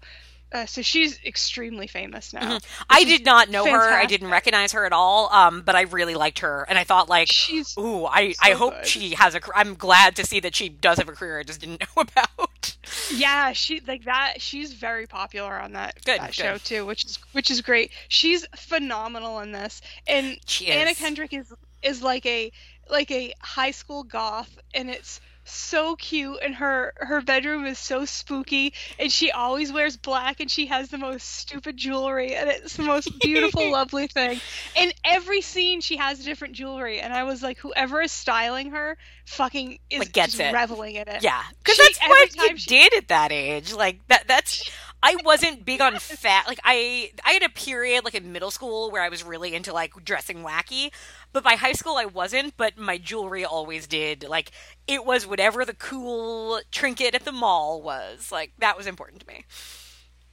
Uh, 0.51 0.65
so 0.65 0.81
she's 0.81 1.17
extremely 1.23 1.87
famous 1.87 2.33
now. 2.33 2.57
Mm-hmm. 2.57 2.83
I 2.89 3.03
did 3.05 3.23
not 3.23 3.49
know 3.49 3.63
fantastic. 3.63 3.91
her. 3.91 3.97
I 3.97 4.05
didn't 4.05 4.29
recognize 4.29 4.73
her 4.73 4.85
at 4.85 4.91
all. 4.91 5.31
Um, 5.31 5.61
but 5.61 5.75
I 5.75 5.83
really 5.83 6.15
liked 6.15 6.39
her, 6.39 6.65
and 6.67 6.77
I 6.77 6.83
thought 6.83 7.07
like, 7.07 7.29
she's 7.31 7.77
ooh, 7.77 8.05
I 8.05 8.33
so 8.33 8.39
I 8.41 8.51
hope 8.51 8.73
good. 8.75 8.87
she 8.87 9.11
has 9.11 9.33
a. 9.33 9.39
I'm 9.55 9.75
glad 9.75 10.17
to 10.17 10.25
see 10.25 10.41
that 10.41 10.53
she 10.53 10.67
does 10.67 10.97
have 10.97 11.07
a 11.07 11.13
career. 11.13 11.39
I 11.39 11.43
just 11.43 11.61
didn't 11.61 11.81
know 11.95 12.01
about. 12.01 12.75
Yeah, 13.13 13.53
she 13.53 13.81
like 13.87 14.05
that. 14.05 14.41
She's 14.41 14.73
very 14.73 15.07
popular 15.07 15.53
on 15.53 15.73
that, 15.73 16.03
good, 16.03 16.19
that 16.19 16.27
good. 16.27 16.35
show 16.35 16.57
too, 16.57 16.85
which 16.85 17.05
is 17.05 17.19
which 17.31 17.49
is 17.49 17.61
great. 17.61 17.91
She's 18.09 18.45
phenomenal 18.55 19.39
in 19.39 19.53
this, 19.53 19.81
and 20.05 20.37
Anna 20.67 20.93
Kendrick 20.95 21.33
is 21.33 21.53
is 21.81 22.01
like 22.01 22.25
a 22.25 22.51
like 22.89 23.09
a 23.11 23.33
high 23.39 23.71
school 23.71 24.03
goth, 24.03 24.59
and 24.73 24.89
it's 24.89 25.21
so 25.43 25.95
cute 25.95 26.37
and 26.43 26.55
her 26.55 26.93
her 26.97 27.19
bedroom 27.21 27.65
is 27.65 27.79
so 27.79 28.05
spooky 28.05 28.73
and 28.99 29.11
she 29.11 29.31
always 29.31 29.71
wears 29.73 29.97
black 29.97 30.39
and 30.39 30.51
she 30.51 30.67
has 30.67 30.89
the 30.89 30.97
most 30.97 31.27
stupid 31.27 31.75
jewelry 31.75 32.35
and 32.35 32.49
it's 32.49 32.77
the 32.77 32.83
most 32.83 33.09
beautiful 33.19 33.71
lovely 33.71 34.05
thing 34.07 34.39
in 34.75 34.91
every 35.03 35.41
scene 35.41 35.81
she 35.81 35.97
has 35.97 36.23
different 36.23 36.53
jewelry 36.53 36.99
and 36.99 37.11
i 37.11 37.23
was 37.23 37.41
like 37.41 37.57
whoever 37.57 38.01
is 38.01 38.11
styling 38.11 38.69
her 38.71 38.95
fucking 39.25 39.79
is 39.89 39.99
Like, 39.99 40.11
gets 40.13 40.33
just 40.37 40.41
it. 40.43 40.53
reveling 40.53 40.95
in 40.95 41.07
it 41.07 41.23
Yeah, 41.23 41.41
because 41.59 41.77
that's 41.77 41.99
what 42.07 42.35
you 42.35 42.57
she- 42.57 42.69
did 42.69 42.93
at 42.95 43.07
that 43.07 43.31
age. 43.31 43.73
Like 43.73 43.99
that. 44.09 44.27
That's. 44.27 44.69
I 45.03 45.15
wasn't 45.25 45.65
big 45.65 45.81
on 45.81 45.95
fat. 45.99 46.45
Like 46.47 46.59
I, 46.63 47.11
I 47.25 47.31
had 47.31 47.41
a 47.43 47.49
period 47.49 48.03
like 48.05 48.13
in 48.13 48.31
middle 48.31 48.51
school 48.51 48.91
where 48.91 49.01
I 49.01 49.09
was 49.09 49.23
really 49.23 49.55
into 49.55 49.73
like 49.73 49.93
dressing 50.03 50.43
wacky, 50.43 50.91
but 51.33 51.43
by 51.43 51.55
high 51.55 51.73
school 51.73 51.97
I 51.97 52.05
wasn't. 52.05 52.57
But 52.57 52.77
my 52.77 52.97
jewelry 52.97 53.45
always 53.45 53.87
did. 53.87 54.23
Like 54.27 54.51
it 54.87 55.05
was 55.05 55.27
whatever 55.27 55.65
the 55.65 55.73
cool 55.73 56.61
trinket 56.71 57.15
at 57.15 57.25
the 57.25 57.31
mall 57.31 57.81
was. 57.81 58.31
Like 58.31 58.53
that 58.59 58.77
was 58.77 58.87
important 58.87 59.21
to 59.21 59.27
me. 59.27 59.45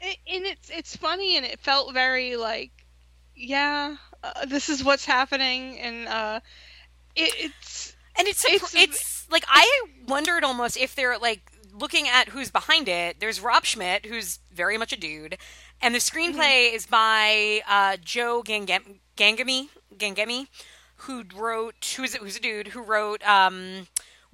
it, 0.00 0.17
and 0.26 0.45
it's 0.47 0.71
it's 0.71 0.97
funny 0.97 1.37
and 1.37 1.45
it 1.47 1.61
felt 1.61 1.93
very 1.93 2.37
like 2.37 2.71
yeah 3.35 3.97
uh, 4.23 4.47
this 4.47 4.69
is 4.69 4.83
what's 4.85 5.05
happening 5.05 5.78
and 5.78 6.09
uh 6.09 6.40
it, 7.17 7.33
it's 7.38 7.95
And 8.19 8.28
it's 8.28 8.45
it's, 8.45 8.75
It's- 8.75 8.88
it's 8.88 9.31
like 9.31 9.45
I 9.49 9.67
wondered 10.07 10.45
almost 10.45 10.76
if 10.76 10.95
they're 10.95 11.19
like 11.19 11.43
looking 11.73 12.09
at 12.09 12.28
who's 12.31 12.50
behind 12.50 12.88
it. 12.88 13.21
There's 13.21 13.40
Rob 13.40 13.64
Schmidt, 13.64 14.07
who's 14.07 14.40
very 14.52 14.78
much 14.78 14.93
a 14.93 14.97
dude, 14.97 15.38
and 15.81 15.95
the 15.95 15.99
screenplay 16.00 16.75
is 16.75 16.87
by 16.87 17.62
uh, 17.69 17.97
Joe 18.05 18.43
Gangem- 18.45 18.99
Gangemi 19.17 19.69
Gangemi, 19.97 20.49
who 21.02 21.25
wrote 21.35 21.95
who's 21.97 22.14
who's 22.14 22.37
a 22.37 22.40
dude 22.40 22.69
who 22.69 22.83
wrote 22.83 23.23
um, 23.26 23.87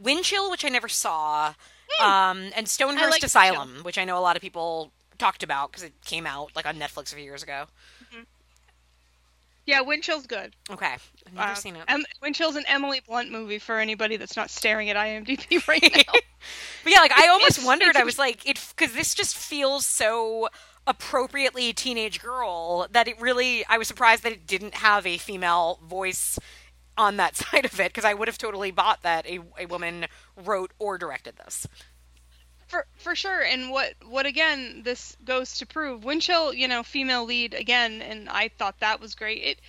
Windchill, 0.03 0.51
which 0.51 0.65
I 0.65 0.69
never 0.69 0.89
saw, 0.89 1.55
um, 2.03 2.51
and 2.57 2.67
Stonehearst 2.67 3.11
like 3.11 3.23
Asylum, 3.23 3.79
which 3.83 3.99
I 3.99 4.05
know 4.05 4.19
a 4.19 4.21
lot 4.21 4.37
of 4.37 4.43
people 4.43 4.91
talked 5.19 5.43
about 5.43 5.71
because 5.71 5.85
it 5.85 5.93
came 6.05 6.27
out 6.27 6.51
like 6.57 6.67
on 6.67 6.77
Netflix 6.77 7.13
a 7.13 7.17
few 7.17 7.25
years 7.25 7.43
ago. 7.43 7.67
yeah 9.67 9.81
windchill's 9.83 10.27
good 10.27 10.55
Okay, 10.71 10.87
I've 10.87 11.35
never 11.35 11.53
Uh, 11.53 11.55
seen 11.55 11.77
it. 11.77 11.85
em- 11.89 12.05
windchill's 12.23 12.57
an 12.57 12.65
emily 12.67 13.01
blunt 13.07 13.31
movie 13.31 13.59
for 13.59 13.79
anybody 13.79 14.17
that's 14.17 14.37
not 14.37 14.51
staring 14.51 14.91
at 14.91 14.97
imdb 14.97 15.67
right 15.69 15.83
now 15.95 16.13
But 16.83 16.93
yeah, 16.93 16.99
like 17.01 17.13
I 17.13 17.29
almost 17.29 17.65
wondered. 17.65 17.97
I 17.97 18.05
was 18.05 18.19
like, 18.19 18.47
it 18.47 18.61
because 18.77 18.95
this 18.95 19.15
just 19.15 19.35
feels 19.35 19.87
so 19.87 20.51
appropriately 20.87 21.73
teenage 21.73 22.21
girl 22.23 22.87
that 22.91 23.09
it 23.09 23.21
really. 23.21 23.65
I 23.67 23.79
was 23.79 23.89
surprised 23.89 24.23
that 24.25 24.33
it 24.33 24.47
didn't 24.47 24.75
have 24.75 25.07
a 25.07 25.19
female 25.19 25.79
voice 25.83 26.39
on 26.97 27.17
that 27.17 27.37
side 27.43 27.65
of 27.65 27.81
it 27.81 27.89
because 27.89 28.05
I 28.05 28.15
would 28.15 28.29
have 28.29 28.39
totally 28.39 28.71
bought 28.71 29.03
that 29.03 29.27
a 29.27 29.41
a 29.59 29.67
woman 29.67 30.07
wrote 30.37 30.73
or 30.79 30.99
directed 30.99 31.37
this. 31.37 31.67
for 32.67 32.87
for 32.97 33.15
sure 33.15 33.41
and 33.43 33.71
what 33.71 33.95
what 34.07 34.27
again 34.27 34.83
this 34.85 35.17
goes 35.25 35.59
to 35.59 35.67
prove 35.67 36.03
windchill 36.03 36.57
you 36.57 36.67
know 36.67 36.83
female 36.83 37.25
lead 37.25 37.55
again 37.55 38.01
and 38.03 38.29
i 38.31 38.49
thought 38.59 38.79
that 38.81 39.01
was 39.01 39.15
great 39.15 39.43
it 39.43 39.61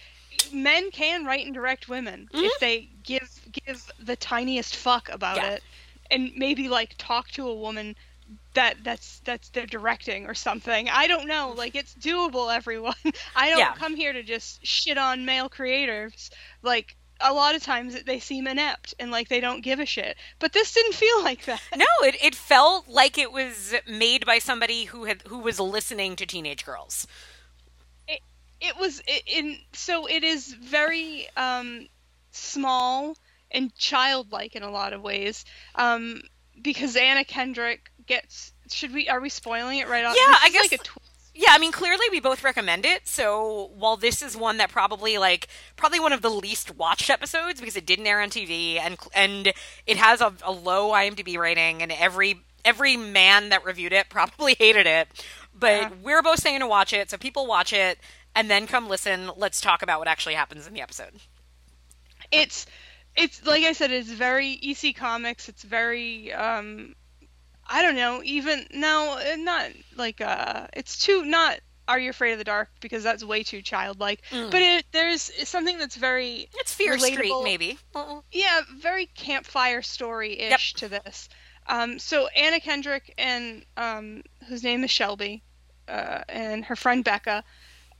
men 0.53 0.89
can 0.91 1.25
write 1.25 1.45
and 1.45 1.53
direct 1.53 1.87
women 1.89 2.27
mm-hmm. 2.33 2.45
if 2.45 2.59
they 2.59 2.89
give 3.03 3.29
give 3.51 3.91
the 3.99 4.15
tiniest 4.15 4.75
fuck 4.75 5.09
about 5.09 5.37
Yeah. 5.37 5.51
it 5.55 5.63
and 6.09 6.31
maybe 6.35 6.69
like 6.69 6.95
talk 6.97 7.29
to 7.31 7.47
a 7.47 7.53
woman 7.53 7.95
that 8.55 8.77
that's 8.83 9.19
that's 9.25 9.49
their 9.49 9.65
directing 9.65 10.25
or 10.25 10.33
something. 10.33 10.89
I 10.89 11.07
don't 11.07 11.27
know 11.27 11.53
like 11.55 11.75
it's 11.75 11.93
doable 11.95 12.53
everyone. 12.53 12.95
I 13.35 13.49
don't 13.49 13.59
Yeah. 13.59 13.73
come 13.75 13.95
here 13.95 14.11
to 14.13 14.23
just 14.23 14.65
shit 14.65 14.97
on 14.97 15.25
male 15.25 15.47
creators. 15.49 16.31
Like 16.61 16.95
a 17.21 17.31
lot 17.33 17.55
of 17.55 17.63
times 17.63 18.03
they 18.03 18.19
seem 18.19 18.45
inept 18.47 18.93
and 18.99 19.09
like 19.11 19.29
they 19.29 19.39
don't 19.39 19.61
give 19.61 19.79
a 19.79 19.85
shit. 19.85 20.17
But 20.39 20.51
this 20.53 20.73
didn't 20.73 20.95
feel 21.05 21.23
like 21.23 21.45
that. 21.45 21.61
No, 21.75 21.85
it 22.01 22.15
it 22.21 22.35
felt 22.35 22.87
like 22.89 23.17
it 23.17 23.31
was 23.31 23.73
made 23.87 24.25
by 24.25 24.39
somebody 24.39 24.85
who 24.85 25.05
had 25.05 25.21
who 25.27 25.39
was 25.39 25.59
listening 25.59 26.15
to 26.17 26.25
teenage 26.25 26.65
girls. 26.65 27.07
it 28.61 28.77
was 28.79 29.01
i- 29.07 29.21
in 29.27 29.57
so 29.73 30.07
it 30.07 30.23
is 30.23 30.53
very 30.53 31.27
um 31.35 31.87
small 32.31 33.17
and 33.51 33.75
childlike 33.75 34.55
in 34.55 34.63
a 34.63 34.71
lot 34.71 34.93
of 34.93 35.01
ways 35.01 35.45
um 35.75 36.21
because 36.61 36.95
anna 36.95 37.23
kendrick 37.23 37.91
gets 38.07 38.53
should 38.69 38.93
we 38.93 39.07
are 39.09 39.19
we 39.21 39.29
spoiling 39.29 39.79
it 39.79 39.87
right 39.87 40.05
off 40.05 40.15
Yeah, 40.15 40.35
I 40.41 40.49
guess- 40.51 40.71
like 40.71 40.83
tw- 40.83 40.97
Yeah, 41.33 41.49
I 41.51 41.57
mean, 41.57 41.71
clearly 41.73 42.05
we 42.11 42.19
both 42.21 42.43
recommend 42.43 42.85
it. 42.85 43.07
So 43.07 43.69
while 43.75 43.97
this 43.97 44.21
is 44.21 44.37
one 44.37 44.57
that 44.57 44.69
probably 44.71 45.17
like 45.17 45.47
probably 45.75 45.99
one 45.99 46.13
of 46.13 46.21
the 46.21 46.29
least 46.29 46.75
watched 46.77 47.09
episodes 47.09 47.59
because 47.59 47.75
it 47.75 47.85
didn't 47.85 48.07
air 48.07 48.21
on 48.21 48.29
TV 48.29 48.79
and 48.79 48.97
and 49.13 49.51
it 49.85 49.97
has 49.97 50.21
a, 50.21 50.33
a 50.43 50.51
low 50.51 50.91
IMDb 50.91 51.37
rating 51.37 51.81
and 51.81 51.91
every 51.91 52.41
every 52.63 52.95
man 52.97 53.49
that 53.49 53.63
reviewed 53.65 53.91
it 53.93 54.09
probably 54.09 54.55
hated 54.57 54.87
it. 54.87 55.07
But 55.53 55.81
Yeah. 55.81 55.89
we're 56.03 56.21
both 56.23 56.39
saying 56.41 56.61
to 56.61 56.67
watch 56.67 56.93
it, 56.93 57.09
so 57.09 57.17
people 57.17 57.45
watch 57.47 57.73
it 57.73 57.99
and 58.33 58.49
then 58.49 58.65
come 58.67 58.87
listen. 58.89 59.29
Let's 59.37 59.59
talk 59.61 59.81
about 59.81 59.99
what 59.99 60.07
actually 60.07 60.35
happens 60.35 60.65
in 60.67 60.73
the 60.73 60.81
episode. 60.81 61.11
it's 62.31 62.65
it's 63.15 63.45
like 63.45 63.63
i 63.63 63.71
said 63.71 63.91
it's 63.91 64.09
very 64.11 64.51
ec 64.61 64.95
comics 64.95 65.47
it's 65.47 65.63
very 65.63 66.33
um 66.33 66.95
i 67.67 67.81
don't 67.81 67.95
know 67.95 68.21
even 68.23 68.65
no 68.73 69.17
uh, 69.19 69.35
not 69.37 69.69
like 69.95 70.21
uh 70.21 70.67
it's 70.73 70.99
too 70.99 71.23
not 71.25 71.59
are 71.87 71.99
you 71.99 72.09
afraid 72.09 72.31
of 72.31 72.37
the 72.39 72.43
dark 72.43 72.69
because 72.81 73.03
that's 73.03 73.23
way 73.23 73.43
too 73.43 73.61
childlike 73.61 74.21
Mm. 74.31 74.49
but 74.51 74.61
it 74.61 74.85
there's 74.91 75.31
something 75.47 75.77
that's 75.77 75.95
very 75.95 76.49
It's 76.55 76.73
Fear 76.73 76.97
Street, 76.97 77.29
Relatable. 77.29 77.43
maybe. 77.43 77.77
Uh-uh. 77.93 78.21
yeah, 78.31 78.61
very 78.79 79.05
campfire 79.07 79.81
story 79.83 80.39
ish 80.39 80.73
to 80.75 80.87
this. 80.87 81.29
Um, 81.67 81.99
so 81.99 82.27
Anna 82.35 82.59
Kendrick 82.59 83.13
and 83.19 83.63
um, 83.77 84.23
whose 84.47 84.63
name 84.63 84.83
is 84.83 84.89
Shelby, 84.91 85.43
uh, 85.87 86.21
and 86.27 86.65
her 86.65 86.75
friend 86.75 87.03
Becca. 87.03 87.43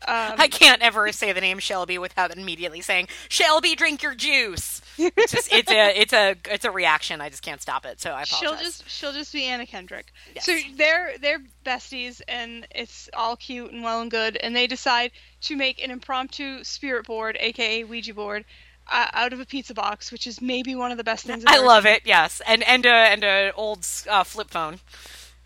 Um, 0.08 0.34
I 0.38 0.48
can't 0.50 0.82
ever 0.82 1.12
say 1.12 1.32
the 1.32 1.42
name 1.42 1.60
Shelby 1.60 1.98
without 1.98 2.36
immediately 2.36 2.82
saying 2.82 3.08
Shelby, 3.30 3.76
drink 3.76 4.02
your 4.04 4.14
juice. 4.16 4.82
It's 4.98 5.32
just 5.32 5.52
it's 5.52 5.72
a 5.72 6.00
it's 6.00 6.14
a 6.14 6.36
it's 6.50 6.66
a 6.66 6.72
reaction. 6.72 7.22
I 7.22 7.30
just 7.30 7.42
can't 7.42 7.62
stop 7.62 7.86
it. 7.86 8.00
So 8.00 8.12
I 8.12 8.24
apologize. 8.24 8.40
she'll 8.40 8.56
just 8.56 8.90
she'll 8.90 9.14
just 9.14 9.34
be 9.34 9.44
Anna 9.46 9.66
Kendrick. 9.66 10.08
Yes. 10.34 10.46
So 10.46 10.58
they're 10.76 11.18
they're 11.20 11.42
besties, 11.66 12.22
and 12.28 12.68
it's 12.74 13.10
all 13.14 13.36
cute 13.36 13.72
and 13.72 13.84
well 13.84 14.02
and 14.02 14.10
good. 14.10 14.38
And 14.38 14.56
they 14.56 14.68
decide 14.68 15.12
to 15.42 15.56
make 15.56 15.84
an 15.84 15.92
impromptu 15.92 16.64
spirit 16.64 17.06
board, 17.06 17.38
aka 17.40 17.84
Ouija 17.84 18.14
board, 18.14 18.46
uh, 18.92 19.08
out 19.14 19.34
of 19.34 19.40
a 19.40 19.46
pizza 19.46 19.74
box, 19.74 20.12
which 20.12 20.28
is 20.28 20.42
maybe 20.42 20.76
one 20.76 20.92
of 20.92 20.98
the 20.98 21.04
best 21.04 21.26
things. 21.26 21.44
I 21.48 21.60
love 21.60 21.86
it. 21.86 22.04
Yes, 22.06 22.42
and 22.48 22.64
and 22.64 22.86
a 22.86 22.94
and 22.94 23.24
a 23.24 23.52
old 23.54 23.86
uh, 24.10 24.24
flip 24.24 24.50
phone. 24.50 24.80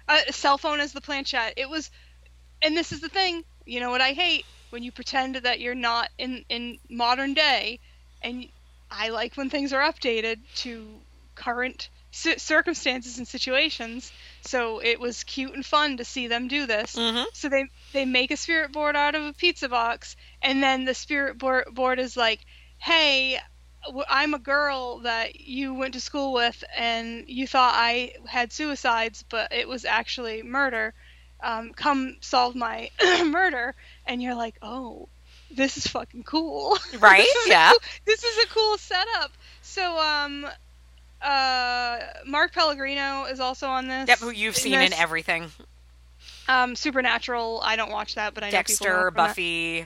a 0.07 0.31
cell 0.33 0.57
phone 0.57 0.79
as 0.79 0.93
the 0.93 1.01
planchette. 1.01 1.53
It 1.57 1.69
was, 1.69 1.89
and 2.61 2.75
this 2.75 2.91
is 2.91 3.01
the 3.01 3.09
thing. 3.09 3.43
You 3.65 3.79
know 3.79 3.91
what 3.91 4.01
I 4.01 4.13
hate 4.13 4.45
when 4.69 4.83
you 4.83 4.91
pretend 4.91 5.35
that 5.35 5.59
you're 5.59 5.75
not 5.75 6.09
in 6.17 6.45
in 6.49 6.79
modern 6.89 7.33
day, 7.33 7.79
and 8.21 8.47
I 8.91 9.09
like 9.09 9.35
when 9.35 9.49
things 9.49 9.73
are 9.73 9.81
updated 9.81 10.39
to 10.57 11.01
current 11.35 11.89
ci- 12.11 12.37
circumstances 12.37 13.17
and 13.17 13.27
situations. 13.27 14.11
So 14.41 14.79
it 14.79 14.99
was 14.99 15.23
cute 15.23 15.53
and 15.53 15.65
fun 15.65 15.97
to 15.97 16.05
see 16.05 16.27
them 16.27 16.47
do 16.47 16.65
this. 16.65 16.95
Mm-hmm. 16.95 17.23
So 17.33 17.49
they 17.49 17.65
they 17.93 18.05
make 18.05 18.31
a 18.31 18.37
spirit 18.37 18.71
board 18.71 18.95
out 18.95 19.15
of 19.15 19.23
a 19.23 19.33
pizza 19.33 19.69
box, 19.69 20.15
and 20.41 20.61
then 20.61 20.85
the 20.85 20.93
spirit 20.93 21.37
board 21.37 21.65
board 21.73 21.99
is 21.99 22.15
like, 22.17 22.39
"Hey, 22.77 23.39
I'm 24.09 24.33
a 24.33 24.39
girl 24.39 24.99
that 24.99 25.39
you 25.39 25.73
went 25.73 25.93
to 25.93 26.01
school 26.01 26.33
with, 26.33 26.63
and 26.75 27.25
you 27.27 27.47
thought 27.47 27.73
I 27.75 28.13
had 28.27 28.51
suicides, 28.51 29.23
but 29.29 29.51
it 29.51 29.67
was 29.67 29.85
actually 29.85 30.43
murder. 30.43 30.93
Um, 31.41 31.71
come 31.73 32.17
solve 32.21 32.55
my 32.55 32.89
murder." 33.25 33.75
And 34.05 34.21
you're 34.21 34.35
like, 34.35 34.57
"Oh, 34.61 35.09
this 35.51 35.77
is 35.77 35.87
fucking 35.87 36.23
cool." 36.23 36.77
Right? 36.99 37.25
this 37.33 37.47
Yeah. 37.47 37.71
cool- 37.71 37.79
this 38.05 38.23
is 38.23 38.45
a 38.45 38.47
cool 38.47 38.77
setup. 38.77 39.31
So 39.61 39.97
um. 39.99 40.47
Uh, 41.21 41.99
Mark 42.25 42.53
Pellegrino 42.53 43.25
is 43.25 43.41
also 43.41 43.67
on 43.67 43.89
this. 43.89 44.07
Yep. 44.07 44.19
Who 44.19 44.29
you've 44.29 44.55
seen 44.55 44.79
in 44.79 44.93
everything? 44.93 45.51
Um, 46.47 46.75
Supernatural. 46.77 47.59
I 47.61 47.75
don't 47.75 47.91
watch 47.91 48.15
that, 48.15 48.33
but 48.33 48.43
I 48.43 48.47
know 48.47 48.51
people 48.51 48.85
Dexter, 48.85 48.89
know 48.93 49.03
that. 49.03 49.15
Buffy. 49.15 49.85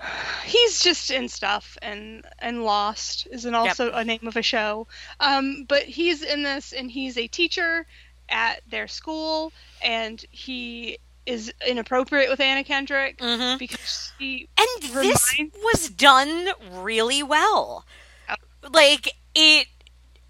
He's 0.44 0.80
just 0.80 1.10
in 1.10 1.28
stuff, 1.28 1.76
and 1.82 2.24
and 2.38 2.64
Lost 2.64 3.26
is 3.30 3.44
an 3.44 3.54
also 3.56 3.90
a 3.92 4.04
name 4.04 4.26
of 4.26 4.36
a 4.36 4.42
show. 4.42 4.86
Um, 5.20 5.64
but 5.68 5.82
he's 5.82 6.22
in 6.22 6.42
this, 6.44 6.72
and 6.72 6.90
he's 6.90 7.18
a 7.18 7.26
teacher 7.26 7.86
at 8.28 8.60
their 8.68 8.88
school, 8.88 9.52
and 9.82 10.24
he 10.30 10.98
is 11.26 11.52
inappropriate 11.66 12.28
with 12.30 12.40
Anna 12.40 12.64
Kendrick 12.64 13.18
Mm-hmm. 13.18 13.58
because 13.58 14.12
she 14.18 14.48
And 14.58 14.92
this 14.92 15.34
was 15.62 15.88
done 15.88 16.48
really 16.70 17.22
well. 17.22 17.84
Oh. 18.28 18.34
Like 18.72 19.08
it, 19.34 19.66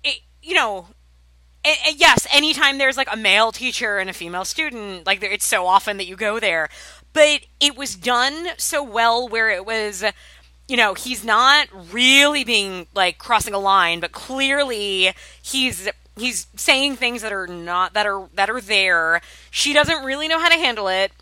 it 0.05 0.21
you 0.43 0.55
know. 0.55 0.89
yes, 1.65 2.27
anytime 2.33 2.79
there's 2.79 2.97
like 2.97 3.09
a 3.13 3.17
male 3.17 3.53
teacher 3.53 3.99
and 3.99 4.11
a 4.11 4.13
female 4.13 4.45
student, 4.45 5.07
like 5.07 5.21
there, 5.21 5.31
it's 5.31 5.47
so 5.47 5.67
often 5.67 5.97
that 5.97 6.07
you 6.07 6.17
go 6.17 6.41
there. 6.41 6.69
But 7.13 7.43
it 7.61 7.77
was 7.77 7.95
done 7.95 8.49
so 8.57 8.83
well 8.83 9.29
where 9.29 9.51
it 9.51 9.65
was, 9.67 10.03
you 10.67 10.77
know, 10.77 10.95
he's 10.95 11.25
not 11.25 11.69
really 11.93 12.43
being 12.43 12.87
like 12.95 13.19
crossing 13.19 13.55
a 13.55 13.59
line, 13.59 14.01
but 14.01 14.13
clearly 14.13 15.13
he's 15.43 15.89
he's 16.17 16.47
saying 16.57 16.97
things 16.97 17.23
that 17.23 17.33
are 17.33 17.47
not 17.47 17.95
that 17.95 18.07
are 18.07 18.29
that 18.35 18.51
are 18.51 18.61
there. 18.61 19.21
She 19.51 19.73
doesn't 19.73 20.05
really 20.05 20.29
know 20.29 20.39
how 20.39 20.49
to 20.49 20.59
handle 20.59 20.89
it. 20.89 21.13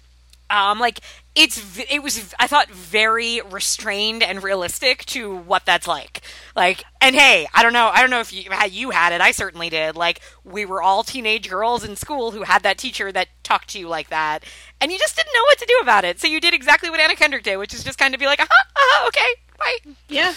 Um, 0.48 0.80
like 0.80 1.00
it's 1.36 1.78
it 1.88 2.02
was 2.02 2.34
I 2.40 2.48
thought 2.48 2.68
very 2.70 3.40
restrained 3.40 4.22
and 4.22 4.42
realistic 4.42 5.04
to 5.06 5.36
what 5.36 5.64
that's 5.64 5.86
like. 5.86 6.22
Like, 6.56 6.82
and 7.00 7.14
hey, 7.14 7.46
I 7.54 7.62
don't 7.62 7.72
know, 7.72 7.88
I 7.88 8.00
don't 8.00 8.10
know 8.10 8.20
if 8.20 8.32
you 8.32 8.50
how 8.50 8.66
you 8.66 8.90
had 8.90 9.12
it. 9.12 9.20
I 9.20 9.30
certainly 9.30 9.70
did. 9.70 9.94
Like, 9.94 10.20
we 10.44 10.64
were 10.64 10.82
all 10.82 11.04
teenage 11.04 11.48
girls 11.48 11.84
in 11.84 11.94
school 11.94 12.32
who 12.32 12.42
had 12.42 12.64
that 12.64 12.78
teacher 12.78 13.12
that 13.12 13.28
talked 13.44 13.68
to 13.70 13.78
you 13.78 13.88
like 13.88 14.08
that, 14.10 14.42
and 14.80 14.90
you 14.90 14.98
just 14.98 15.16
didn't 15.16 15.32
know 15.32 15.42
what 15.42 15.58
to 15.58 15.66
do 15.66 15.78
about 15.82 16.04
it. 16.04 16.18
So 16.18 16.26
you 16.26 16.40
did 16.40 16.52
exactly 16.52 16.90
what 16.90 16.98
Anna 17.00 17.14
Kendrick 17.14 17.44
did, 17.44 17.56
which 17.56 17.72
is 17.72 17.84
just 17.84 17.98
kind 17.98 18.12
of 18.12 18.18
be 18.18 18.26
like, 18.26 18.40
uh-huh, 18.40 18.64
uh-huh 18.76 19.08
okay, 19.08 19.40
bye. 19.56 19.94
Yeah, 20.08 20.34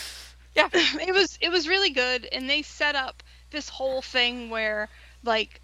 yeah. 0.56 0.70
It 0.74 1.14
was 1.14 1.40
it 1.42 1.50
was 1.50 1.68
really 1.68 1.90
good, 1.90 2.28
and 2.32 2.48
they 2.48 2.62
set 2.62 2.96
up 2.96 3.23
this 3.54 3.70
whole 3.70 4.02
thing 4.02 4.50
where 4.50 4.90
like, 5.24 5.62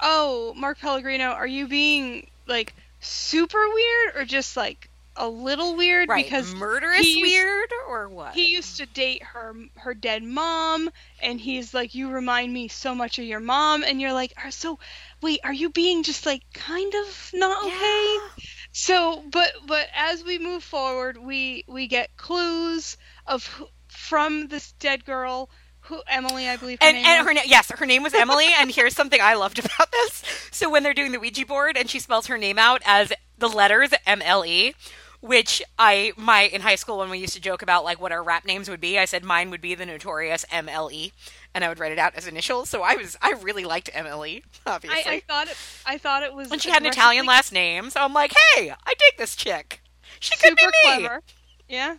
oh, 0.00 0.52
Mark 0.56 0.80
Pellegrino, 0.80 1.26
are 1.26 1.46
you 1.46 1.68
being 1.68 2.28
like 2.48 2.74
super 3.00 3.58
weird 3.72 4.16
or 4.16 4.24
just 4.24 4.56
like 4.56 4.90
a 5.18 5.28
little 5.28 5.76
weird 5.76 6.08
right. 6.08 6.24
because 6.24 6.54
murderous 6.54 7.04
used, 7.04 7.20
weird 7.20 7.70
or 7.88 8.08
what? 8.08 8.34
He 8.34 8.52
used 8.52 8.76
to 8.78 8.86
date 8.86 9.22
her 9.22 9.54
her 9.76 9.92
dead 9.92 10.22
mom 10.22 10.88
and 11.20 11.40
he's 11.40 11.74
like 11.74 11.94
you 11.94 12.10
remind 12.10 12.52
me 12.52 12.68
so 12.68 12.94
much 12.94 13.18
of 13.18 13.24
your 13.24 13.40
mom 13.40 13.82
and 13.82 14.00
you're 14.00 14.12
like 14.12 14.32
so 14.50 14.78
wait 15.20 15.40
are 15.42 15.52
you 15.52 15.70
being 15.70 16.04
just 16.04 16.24
like 16.24 16.42
kind 16.54 16.94
of 16.94 17.30
not 17.34 17.64
okay? 17.64 17.72
Yeah. 18.14 18.44
So 18.70 19.24
but 19.30 19.50
but 19.66 19.88
as 19.94 20.22
we 20.22 20.38
move 20.38 20.62
forward 20.62 21.18
we 21.18 21.64
we 21.66 21.88
get 21.88 22.16
clues 22.16 22.96
of 23.26 23.62
from 23.88 24.46
this 24.46 24.72
dead 24.72 25.04
girl 25.04 25.50
who 25.88 26.00
Emily, 26.06 26.48
I 26.48 26.56
believe. 26.56 26.78
Her 26.80 26.86
and 26.86 26.96
name 26.96 27.06
and 27.06 27.26
her 27.26 27.34
name, 27.34 27.44
yes, 27.46 27.70
her 27.70 27.86
name 27.86 28.02
was 28.02 28.14
Emily. 28.14 28.46
and 28.58 28.70
here's 28.70 28.94
something 28.94 29.20
I 29.20 29.34
loved 29.34 29.58
about 29.58 29.90
this. 29.92 30.22
So 30.50 30.70
when 30.70 30.82
they're 30.82 30.94
doing 30.94 31.12
the 31.12 31.18
Ouija 31.20 31.46
board, 31.46 31.76
and 31.76 31.90
she 31.90 31.98
spells 31.98 32.26
her 32.26 32.38
name 32.38 32.58
out 32.58 32.82
as 32.84 33.12
the 33.36 33.48
letters 33.48 33.90
M 34.06 34.22
L 34.22 34.44
E, 34.44 34.74
which 35.20 35.62
I 35.78 36.12
my 36.16 36.42
in 36.42 36.60
high 36.60 36.76
school 36.76 36.98
when 36.98 37.10
we 37.10 37.18
used 37.18 37.34
to 37.34 37.40
joke 37.40 37.62
about 37.62 37.84
like 37.84 38.00
what 38.00 38.12
our 38.12 38.22
rap 38.22 38.44
names 38.44 38.68
would 38.70 38.80
be, 38.80 38.98
I 38.98 39.04
said 39.04 39.24
mine 39.24 39.50
would 39.50 39.60
be 39.60 39.74
the 39.74 39.86
notorious 39.86 40.44
M 40.50 40.68
L 40.68 40.90
E, 40.92 41.12
and 41.54 41.64
I 41.64 41.68
would 41.68 41.78
write 41.78 41.92
it 41.92 41.98
out 41.98 42.14
as 42.14 42.26
initials. 42.26 42.68
So 42.68 42.82
I 42.82 42.94
was 42.94 43.16
I 43.20 43.32
really 43.42 43.64
liked 43.64 43.90
M 43.92 44.06
L 44.06 44.24
E, 44.24 44.42
obviously. 44.66 45.10
I, 45.10 45.16
I 45.16 45.20
thought 45.20 45.48
it. 45.48 45.56
I 45.86 45.98
thought 45.98 46.22
it 46.22 46.34
was. 46.34 46.52
and 46.52 46.60
she 46.62 46.70
had 46.70 46.82
an 46.82 46.88
Italian 46.88 47.26
last 47.26 47.52
name, 47.52 47.90
so 47.90 48.00
I'm 48.00 48.12
like, 48.12 48.32
hey, 48.54 48.70
I 48.70 48.94
dig 48.94 49.18
this 49.18 49.34
chick. 49.36 49.80
She 50.20 50.36
could 50.36 50.56
be 50.56 50.66
me. 50.66 50.72
clever. 50.82 51.22
Yeah. 51.68 51.96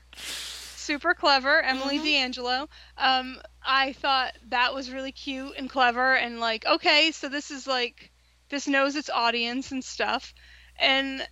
Super 0.79 1.13
clever, 1.13 1.61
Emily 1.61 1.99
Mhm. 1.99 2.03
D'Angelo. 2.03 2.69
Um, 2.97 3.41
I 3.63 3.93
thought 3.93 4.33
that 4.49 4.73
was 4.73 4.89
really 4.89 5.11
cute 5.11 5.53
and 5.57 5.69
clever, 5.69 6.15
and 6.15 6.39
like, 6.39 6.65
okay, 6.65 7.11
so 7.11 7.27
this 7.29 7.51
is 7.51 7.67
like, 7.67 8.11
this 8.49 8.67
knows 8.67 8.95
its 8.95 9.09
audience 9.09 9.71
and 9.71 9.83
stuff, 9.83 10.33
and 10.77 11.27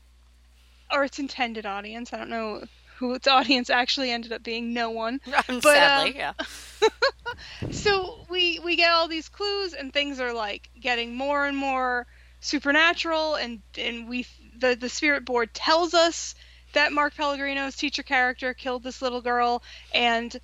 or 0.92 1.04
its 1.06 1.20
intended 1.20 1.66
audience. 1.66 2.14
I 2.14 2.18
don't 2.18 2.30
know 2.30 2.64
who 2.98 3.14
its 3.14 3.28
audience 3.38 3.70
actually 3.70 4.12
ended 4.12 4.32
up 4.34 4.44
being. 4.44 4.74
No 4.74 4.90
one. 4.92 5.22
But, 5.48 5.62
sadly, 5.62 6.22
um, 6.22 6.36
yeah. 6.38 6.90
so 7.72 8.26
we 8.30 8.60
we 8.60 8.76
get 8.76 8.92
all 8.92 9.08
these 9.08 9.30
clues 9.30 9.74
and 9.74 9.94
things 9.94 10.20
are 10.20 10.34
like 10.34 10.70
getting 10.80 11.16
more 11.16 11.46
and 11.46 11.58
more 11.58 12.06
supernatural 12.40 13.36
and 13.36 13.62
and 13.78 14.08
we 14.08 14.26
the 14.58 14.76
the 14.76 14.90
spirit 14.90 15.26
board 15.26 15.54
tells 15.54 15.94
us 15.94 16.36
that 16.78 16.94
Mark 16.94 17.16
Pellegrino's 17.16 17.76
teacher 17.76 18.04
character 18.04 18.54
killed 18.54 18.84
this 18.84 19.02
little 19.02 19.22
girl 19.22 19.64
and 19.96 20.40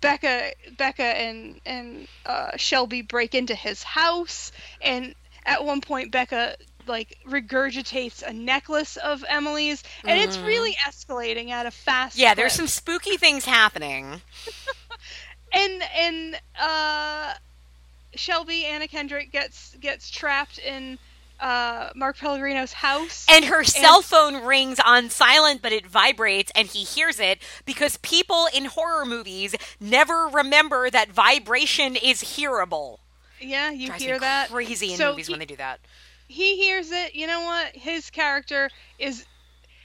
Becca 0.00 0.52
Becca 0.78 1.02
and 1.02 1.60
and 1.66 2.06
uh, 2.24 2.52
Shelby 2.56 3.02
break 3.02 3.34
into 3.34 3.56
his 3.56 3.82
house 3.82 4.52
and 4.80 5.16
at 5.44 5.64
one 5.64 5.80
point 5.80 6.12
Becca 6.12 6.56
like 6.86 7.18
regurgitates 7.26 8.22
a 8.22 8.32
necklace 8.32 8.96
of 8.98 9.24
Emily's 9.28 9.82
and 10.06 10.16
it's 10.20 10.36
Mhm. 10.36 10.46
really 10.46 10.76
escalating 10.88 11.50
at 11.50 11.66
a 11.66 11.72
fast 11.72 12.16
Yeah, 12.16 12.34
there's 12.34 12.52
some 12.52 12.68
spooky 12.68 13.16
things 13.16 13.44
happening. 13.44 14.22
and 15.52 15.82
and 15.98 16.40
uh 16.56 17.34
Shelby 18.14 18.64
Anna 18.64 18.86
Kendrick 18.86 19.32
gets 19.32 19.74
gets 19.80 20.08
trapped 20.08 20.58
in 20.58 20.98
uh 21.40 21.90
Mark 21.94 22.16
Pellegrino's 22.18 22.72
house. 22.72 23.26
And 23.28 23.44
her 23.46 23.64
cell 23.64 24.02
phone 24.02 24.44
rings 24.44 24.78
on 24.84 25.10
silent, 25.10 25.62
but 25.62 25.72
it 25.72 25.86
vibrates, 25.86 26.52
and 26.54 26.68
he 26.68 26.84
hears 26.84 27.18
it 27.20 27.40
because 27.64 27.96
people 27.98 28.46
in 28.54 28.66
horror 28.66 29.04
movies 29.04 29.54
never 29.80 30.28
remember 30.28 30.90
that 30.90 31.10
vibration 31.10 31.96
is 31.96 32.36
hearable. 32.36 33.00
yeah, 33.40 33.70
you 33.70 33.88
Drives 33.88 34.02
hear 34.04 34.18
that. 34.18 34.50
Crazy 34.50 34.92
in 34.92 34.96
So 34.98 35.10
movies 35.10 35.26
he- 35.26 35.32
when 35.32 35.40
they 35.40 35.46
do 35.46 35.56
that. 35.56 35.80
He 36.26 36.56
hears 36.56 36.90
it. 36.90 37.14
You 37.14 37.26
know 37.26 37.42
what? 37.42 37.76
His 37.76 38.08
character 38.10 38.70
is 38.98 39.26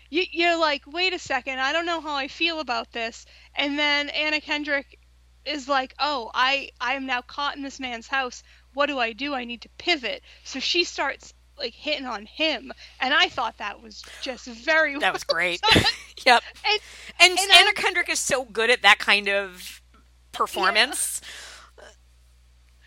you, 0.09 0.23
you're 0.31 0.57
like, 0.57 0.83
"Wait 0.87 1.13
a 1.13 1.19
second. 1.19 1.59
I 1.59 1.73
don't 1.73 1.85
know 1.85 1.99
how 2.01 2.15
I 2.15 2.27
feel 2.29 2.59
about 2.61 2.91
this." 2.93 3.25
And 3.55 3.77
then 3.77 4.09
Anna 4.09 4.39
Kendrick 4.39 4.97
is 5.45 5.67
like, 5.67 5.93
"Oh, 5.99 6.31
I 6.33 6.69
I 6.79 6.93
am 6.93 7.05
now 7.05 7.21
caught 7.21 7.57
in 7.57 7.61
this 7.61 7.79
man's 7.79 8.07
house. 8.07 8.41
What 8.73 8.85
do 8.85 8.97
I 8.97 9.11
do? 9.13 9.33
I 9.35 9.43
need 9.43 9.61
to 9.63 9.69
pivot." 9.77 10.23
So 10.45 10.59
she 10.61 10.85
starts 10.85 11.33
like 11.59 11.73
hitting 11.73 12.05
on 12.05 12.25
him, 12.25 12.71
and 12.99 13.13
I 13.13 13.27
thought 13.29 13.57
that 13.57 13.81
was 13.81 14.03
just 14.21 14.45
very 14.47 14.97
That 14.97 15.13
was 15.13 15.23
great. 15.23 15.61
yep. 16.25 16.41
And 16.65 16.79
And, 17.19 17.31
and 17.39 17.51
Anna 17.51 17.65
I'm- 17.67 17.75
Kendrick 17.75 18.09
is 18.09 18.19
so 18.19 18.45
good 18.45 18.69
at 18.69 18.81
that 18.81 18.99
kind 18.99 19.27
of 19.29 19.81
performance. 20.31 21.21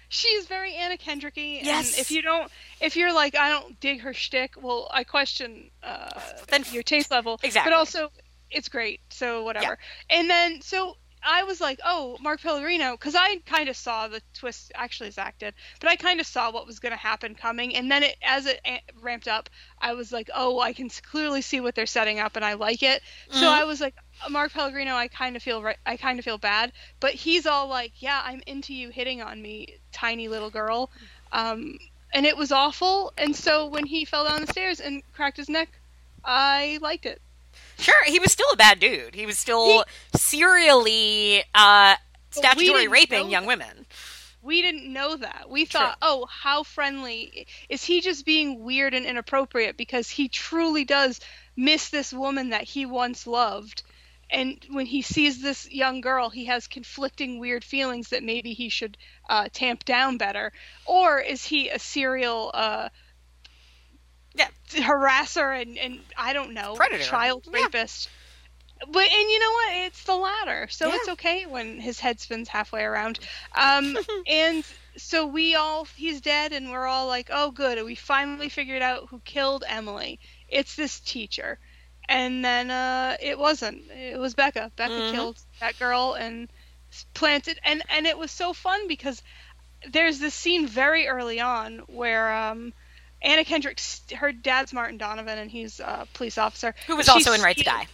she's 0.08 0.46
very 0.46 0.74
Anna 0.74 0.96
Kendricky. 0.96 1.62
Yes. 1.62 1.92
And 1.92 2.00
if 2.00 2.10
you 2.10 2.22
don't, 2.22 2.50
if 2.80 2.96
you're 2.96 3.12
like, 3.12 3.36
I 3.36 3.48
don't 3.48 3.78
dig 3.80 4.00
her 4.00 4.12
shtick, 4.12 4.54
well, 4.60 4.88
I 4.92 5.04
question 5.04 5.70
uh, 5.82 6.10
Then- 6.48 6.64
your 6.72 6.82
taste 6.82 7.10
level. 7.10 7.38
Exactly. 7.42 7.70
But 7.70 7.76
also, 7.76 8.10
it's 8.50 8.68
great. 8.68 9.00
So 9.10 9.42
whatever. 9.44 9.78
And 10.10 10.28
then 10.28 10.60
so 10.60 10.96
I 11.24 11.44
was 11.44 11.60
like, 11.60 11.78
oh, 11.84 12.16
Mark 12.20 12.40
Pellegrino, 12.42 12.92
because 12.92 13.14
I 13.14 13.36
kind 13.46 13.68
of 13.68 13.76
saw 13.76 14.08
the 14.08 14.20
twist. 14.34 14.72
Actually, 14.74 15.10
Zach 15.10 15.38
did, 15.38 15.54
but 15.80 15.88
I 15.90 15.96
kind 15.96 16.20
of 16.20 16.26
saw 16.26 16.50
what 16.50 16.66
was 16.66 16.78
going 16.80 16.92
to 16.92 16.98
happen 16.98 17.34
coming. 17.34 17.74
And 17.76 17.90
then 17.90 18.02
it, 18.02 18.16
as 18.22 18.46
it 18.46 18.60
a- 18.66 18.82
ramped 19.00 19.28
up, 19.28 19.48
I 19.80 19.94
was 19.94 20.12
like, 20.12 20.30
oh, 20.34 20.60
I 20.60 20.72
can 20.72 20.88
clearly 20.88 21.42
see 21.42 21.60
what 21.60 21.74
they're 21.74 21.86
setting 21.86 22.18
up, 22.18 22.36
and 22.36 22.44
I 22.44 22.54
like 22.54 22.82
it. 22.82 23.02
So 23.30 23.46
Mhm. 23.46 23.48
I 23.48 23.64
was 23.64 23.80
like, 23.80 23.94
Mark 24.30 24.52
Pellegrino, 24.52 24.94
I 24.94 25.08
kind 25.08 25.36
of 25.36 25.42
feel 25.42 25.62
right. 25.62 25.76
I 25.86 25.96
kind 25.96 26.18
of 26.18 26.24
feel 26.24 26.38
bad, 26.38 26.72
but 27.00 27.12
he's 27.14 27.46
all 27.46 27.68
like, 27.68 27.92
yeah, 28.02 28.20
I'm 28.24 28.42
into 28.46 28.74
you 28.74 28.90
hitting 28.90 29.22
on 29.22 29.40
me, 29.40 29.78
tiny 29.92 30.28
little 30.28 30.50
girl. 30.50 30.90
Um, 31.32 31.78
and 32.12 32.26
it 32.26 32.36
was 32.36 32.52
awful. 32.52 33.12
And 33.16 33.34
so 33.34 33.66
when 33.68 33.86
he 33.86 34.04
fell 34.04 34.24
down 34.24 34.40
the 34.42 34.46
stairs 34.46 34.80
and 34.80 35.02
cracked 35.12 35.38
his 35.38 35.48
neck, 35.48 35.68
I 36.24 36.78
liked 36.82 37.06
it. 37.06 37.20
Sure, 37.78 38.04
he 38.06 38.18
was 38.18 38.32
still 38.32 38.50
a 38.52 38.56
bad 38.56 38.78
dude. 38.78 39.14
He 39.14 39.26
was 39.26 39.38
still 39.38 39.84
serially 40.14 41.42
uh, 41.54 41.96
statutory 42.30 42.88
raping 42.88 43.30
young 43.30 43.46
women. 43.46 43.86
We 44.42 44.60
didn't 44.60 44.92
know 44.92 45.16
that. 45.16 45.48
We 45.48 45.66
True. 45.66 45.80
thought, 45.80 45.98
oh, 46.02 46.26
how 46.26 46.64
friendly. 46.64 47.46
Is 47.68 47.84
he 47.84 48.00
just 48.00 48.26
being 48.26 48.64
weird 48.64 48.92
and 48.92 49.06
inappropriate 49.06 49.76
because 49.76 50.10
he 50.10 50.28
truly 50.28 50.84
does 50.84 51.20
miss 51.56 51.90
this 51.90 52.12
woman 52.12 52.50
that 52.50 52.64
he 52.64 52.84
once 52.84 53.26
loved? 53.26 53.84
And 54.30 54.64
when 54.70 54.86
he 54.86 55.02
sees 55.02 55.42
this 55.42 55.70
young 55.70 56.00
girl, 56.00 56.30
he 56.30 56.46
has 56.46 56.66
conflicting 56.66 57.38
weird 57.38 57.62
feelings 57.62 58.08
that 58.08 58.24
maybe 58.24 58.54
he 58.54 58.68
should 58.68 58.96
uh, 59.28 59.48
tamp 59.52 59.84
down 59.84 60.16
better. 60.16 60.52
Or 60.86 61.20
is 61.20 61.44
he 61.44 61.68
a 61.68 61.78
serial 61.78 62.50
uh, 62.52 62.88
Yeah. 64.34 64.48
harasser 64.70 65.60
and, 65.60 65.78
and 65.78 66.00
I 66.16 66.32
don't 66.32 66.54
know, 66.54 66.74
Predator. 66.76 67.02
child 67.04 67.44
Yeah. 67.46 67.52
rapist? 67.64 68.08
But 68.90 69.04
and 69.04 69.30
you 69.30 69.38
know 69.38 69.52
what? 69.52 69.72
It's 69.86 70.04
the 70.04 70.16
latter, 70.16 70.68
so 70.68 70.88
Yeah. 70.88 70.94
it's 70.94 71.08
okay 71.08 71.46
when 71.46 71.78
his 71.80 72.00
head 72.00 72.18
spins 72.20 72.48
halfway 72.48 72.82
around. 72.82 73.18
Um, 73.54 73.96
and 74.26 74.64
so 74.96 75.26
we 75.26 75.54
all 75.54 75.84
he's 75.96 76.20
dead, 76.20 76.52
and 76.52 76.70
we're 76.70 76.86
all 76.86 77.06
like, 77.06 77.28
oh, 77.32 77.50
good. 77.52 77.82
We 77.84 77.94
finally 77.94 78.48
figured 78.48 78.82
out 78.82 79.08
who 79.10 79.20
killed 79.24 79.64
Emily. 79.68 80.18
It's 80.48 80.74
this 80.74 81.00
teacher. 81.00 81.58
And 82.08 82.44
then 82.44 82.70
uh, 82.70 83.16
it 83.20 83.38
wasn't. 83.38 83.90
It 83.90 84.18
was 84.18 84.34
Becca. 84.34 84.72
Becca 84.76 85.02
Mhm. 85.02 85.04
killed 85.04 85.38
that 85.60 85.78
girl 85.78 86.14
and 86.14 86.50
planted. 87.14 87.58
And 87.64 87.82
and 87.88 88.06
it 88.06 88.18
was 88.18 88.30
so 88.32 88.52
fun 88.52 88.88
because 88.88 89.22
there's 89.90 90.18
this 90.18 90.34
scene 90.34 90.66
very 90.66 91.06
early 91.08 91.40
on 91.40 91.78
where 91.88 92.32
um, 92.32 92.72
Anna 93.22 93.44
Kendrick, 93.44 93.80
her 94.16 94.32
dad's 94.32 94.72
Martin 94.72 94.98
Donovan, 94.98 95.38
and 95.38 95.50
he's 95.50 95.80
a 95.80 96.06
police 96.12 96.38
officer 96.38 96.74
Who 96.86 96.96
was 96.96 97.06
She 97.06 97.12
also 97.12 97.32
in 97.32 97.40
Right 97.40 97.56
to 97.56 97.64
Die. 97.64 97.86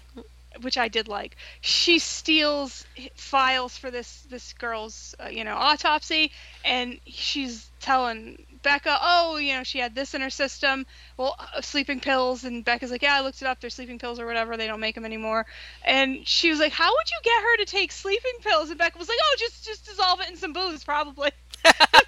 which 0.62 0.78
I 0.78 0.88
did 0.88 1.08
like. 1.08 1.36
She 1.60 1.98
steals 1.98 2.86
files 3.14 3.76
for 3.76 3.90
this 3.90 4.22
this 4.30 4.52
girl's 4.54 5.14
uh, 5.22 5.28
you 5.28 5.44
know 5.44 5.54
autopsy, 5.54 6.32
and 6.64 6.98
she's 7.06 7.70
telling 7.80 8.44
Becca, 8.62 8.98
oh, 9.00 9.36
you 9.36 9.54
know, 9.54 9.62
she 9.62 9.78
had 9.78 9.94
this 9.94 10.14
in 10.14 10.20
her 10.20 10.30
system. 10.30 10.84
Well, 11.16 11.36
uh, 11.38 11.60
sleeping 11.60 12.00
pills, 12.00 12.44
and 12.44 12.64
Becca's 12.64 12.90
like, 12.90 13.02
yeah, 13.02 13.14
I 13.14 13.20
looked 13.20 13.40
it 13.40 13.46
up. 13.46 13.60
They're 13.60 13.70
sleeping 13.70 13.98
pills 13.98 14.18
or 14.18 14.26
whatever. 14.26 14.56
They 14.56 14.66
don't 14.66 14.80
make 14.80 14.94
them 14.94 15.04
anymore. 15.04 15.46
And 15.84 16.26
she 16.26 16.50
was 16.50 16.58
like, 16.58 16.72
how 16.72 16.90
would 16.90 17.10
you 17.10 17.18
get 17.22 17.42
her 17.42 17.56
to 17.58 17.64
take 17.66 17.92
sleeping 17.92 18.32
pills? 18.40 18.70
And 18.70 18.78
Becca 18.78 18.98
was 18.98 19.08
like, 19.08 19.18
oh, 19.22 19.36
just 19.38 19.64
just 19.64 19.86
dissolve 19.86 20.20
it 20.20 20.30
in 20.30 20.36
some 20.36 20.52
booze, 20.52 20.84
probably. 20.84 21.30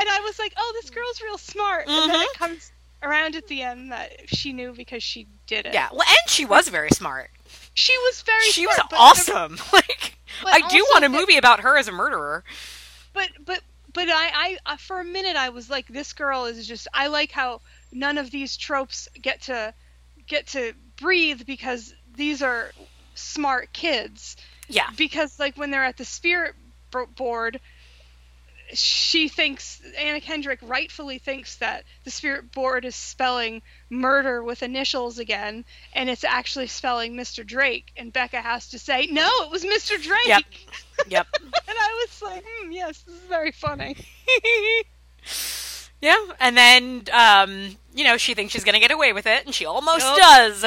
and 0.00 0.08
I 0.08 0.20
was 0.20 0.38
like, 0.38 0.52
"Oh, 0.56 0.72
this 0.80 0.90
girl's 0.90 1.20
real 1.22 1.38
smart." 1.38 1.86
And 1.86 1.90
Mm-hmm. 1.96 2.08
then 2.12 2.20
it 2.22 2.34
comes 2.34 2.72
around 3.02 3.36
at 3.36 3.46
the 3.48 3.62
end 3.62 3.92
that 3.92 4.28
she 4.28 4.52
knew 4.52 4.72
because 4.72 5.02
she 5.02 5.26
did 5.46 5.66
it. 5.66 5.74
Yeah, 5.74 5.88
well, 5.92 6.06
and 6.08 6.28
she 6.30 6.44
was 6.44 6.68
very 6.68 6.90
smart. 6.90 7.30
she 7.74 7.96
was 7.98 8.22
very. 8.22 8.44
She 8.50 8.66
was 8.66 8.74
smart, 8.76 8.90
the- 8.90 8.96
awesome. 8.96 9.58
Like, 9.72 10.18
but 10.42 10.52
I 10.54 10.68
do 10.68 10.84
want 10.90 11.04
a 11.04 11.08
the- 11.08 11.18
movie 11.18 11.36
about 11.36 11.60
her 11.60 11.76
as 11.78 11.88
a 11.88 11.92
murderer. 11.92 12.44
but 13.12 13.28
but 13.44 13.60
but 13.92 14.08
I 14.08 14.58
I 14.66 14.76
for 14.76 15.00
a 15.00 15.04
minute 15.04 15.36
I 15.36 15.48
was 15.48 15.68
like 15.70 15.88
this 15.88 16.12
girl 16.12 16.44
is 16.44 16.66
just 16.68 16.86
I 16.94 17.06
like 17.08 17.32
how 17.32 17.60
none 17.92 18.18
of 18.18 18.30
these 18.30 18.56
tropes 18.56 19.08
get 19.20 19.42
to 19.42 19.72
get 20.26 20.46
to 20.48 20.74
breathe 21.00 21.42
because 21.46 21.94
these 22.14 22.42
are 22.42 22.70
smart 23.14 23.72
kids 23.72 24.36
Yeah, 24.68 24.88
because 24.96 25.38
like 25.40 25.56
when 25.56 25.70
they're 25.70 25.84
at 25.84 25.96
the 25.96 26.04
spirit 26.04 26.54
board 27.16 27.60
she 28.74 29.28
thinks 29.28 29.80
Anna 29.98 30.20
Kendrick 30.20 30.58
rightfully 30.62 31.18
thinks 31.18 31.56
that 31.56 31.84
the 32.04 32.10
spirit 32.10 32.52
board 32.52 32.84
is 32.84 32.94
spelling 32.94 33.62
murder 33.90 34.42
with 34.42 34.62
initials 34.62 35.18
again 35.18 35.64
and 35.94 36.10
it's 36.10 36.24
actually 36.24 36.66
spelling 36.66 37.14
Mr. 37.14 37.46
Drake 37.46 37.92
and 37.96 38.12
Becca 38.12 38.40
has 38.40 38.68
to 38.70 38.78
say 38.78 39.06
no 39.10 39.28
it 39.42 39.50
was 39.50 39.64
Mr. 39.64 40.00
Drake 40.02 40.26
Yep. 40.26 40.42
yep. 41.08 41.26
and 41.40 41.50
I 41.80 42.06
was 42.06 42.22
like 42.22 42.44
hmm, 42.46 42.70
yes 42.72 43.00
this 43.02 43.14
is 43.14 43.22
very 43.22 43.52
funny 43.52 43.96
yeah, 46.00 46.14
and 46.40 46.56
then 46.56 47.04
um, 47.12 47.76
you 47.94 48.04
know 48.04 48.16
she 48.16 48.34
thinks 48.34 48.52
she's 48.52 48.64
gonna 48.64 48.80
get 48.80 48.90
away 48.92 49.12
with 49.12 49.26
it, 49.26 49.44
and 49.44 49.54
she 49.54 49.64
almost 49.66 50.04
Yup. 50.06 50.16
does. 50.16 50.64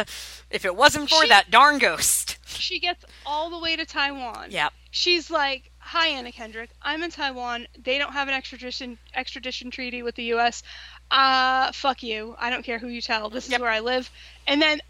If 0.50 0.66
it 0.66 0.76
wasn't 0.76 1.10
for 1.10 1.22
She- 1.24 1.30
that 1.30 1.50
darn 1.50 1.78
ghost. 1.80 2.38
she 2.46 2.80
gets 2.80 3.06
all 3.26 3.50
the 3.50 3.58
way 3.60 3.76
to 3.78 3.86
Taiwan 3.86 4.48
Yep. 4.52 4.74
she's 4.92 5.32
like, 5.32 5.71
"Hi, 5.92 6.08
Anna 6.08 6.32
Kendrick. 6.32 6.70
I'm 6.82 7.04
in 7.04 7.12
Taiwan. 7.12 7.68
They 7.84 7.98
don't 7.98 8.14
have 8.14 8.30
an 8.30 8.34
extradition 8.34 8.98
extradition 9.14 9.70
treaty 9.72 10.04
with 10.04 10.16
the 10.16 10.24
U.S. 10.36 10.64
Uh, 11.12 11.72
fuck 11.74 12.02
you. 12.02 12.34
I 12.40 12.50
don't 12.50 12.64
care 12.64 12.80
who 12.80 12.88
you 12.88 13.02
tell. 13.02 13.30
This 13.30 13.46
is 13.48 13.52
Yep. 13.52 13.60
where 13.60 13.70
I 13.70 13.82
live." 13.82 14.10
And 14.48 14.62
then, 14.62 14.82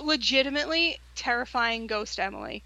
legitimately 0.00 0.98
terrifying 1.14 1.86
ghost 1.86 2.18
Emily 2.18 2.62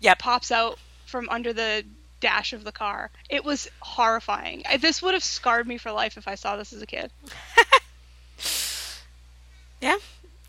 Yep. 0.00 0.18
pops 0.18 0.50
out 0.50 0.80
from 1.06 1.28
under 1.28 1.52
the 1.52 1.84
dash 2.18 2.52
of 2.52 2.64
the 2.64 2.72
car. 2.72 3.12
It 3.30 3.44
was 3.44 3.68
horrifying. 3.78 4.64
I, 4.68 4.76
this 4.76 5.00
would 5.00 5.14
have 5.14 5.22
scarred 5.22 5.68
me 5.68 5.78
for 5.78 5.92
life 5.92 6.16
if 6.16 6.26
I 6.26 6.34
saw 6.34 6.56
this 6.56 6.72
as 6.72 6.82
a 6.82 6.86
kid. 6.86 7.12
Yeah. 9.80 9.98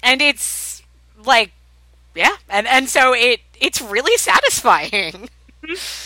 And 0.01 0.21
it's 0.21 0.81
like 1.23 1.51
yeah, 2.15 2.35
and 2.49 2.65
and 2.65 2.89
so 2.89 3.13
it 3.13 3.41
it's 3.59 3.81
really 3.81 4.17
satisfying. 4.17 5.29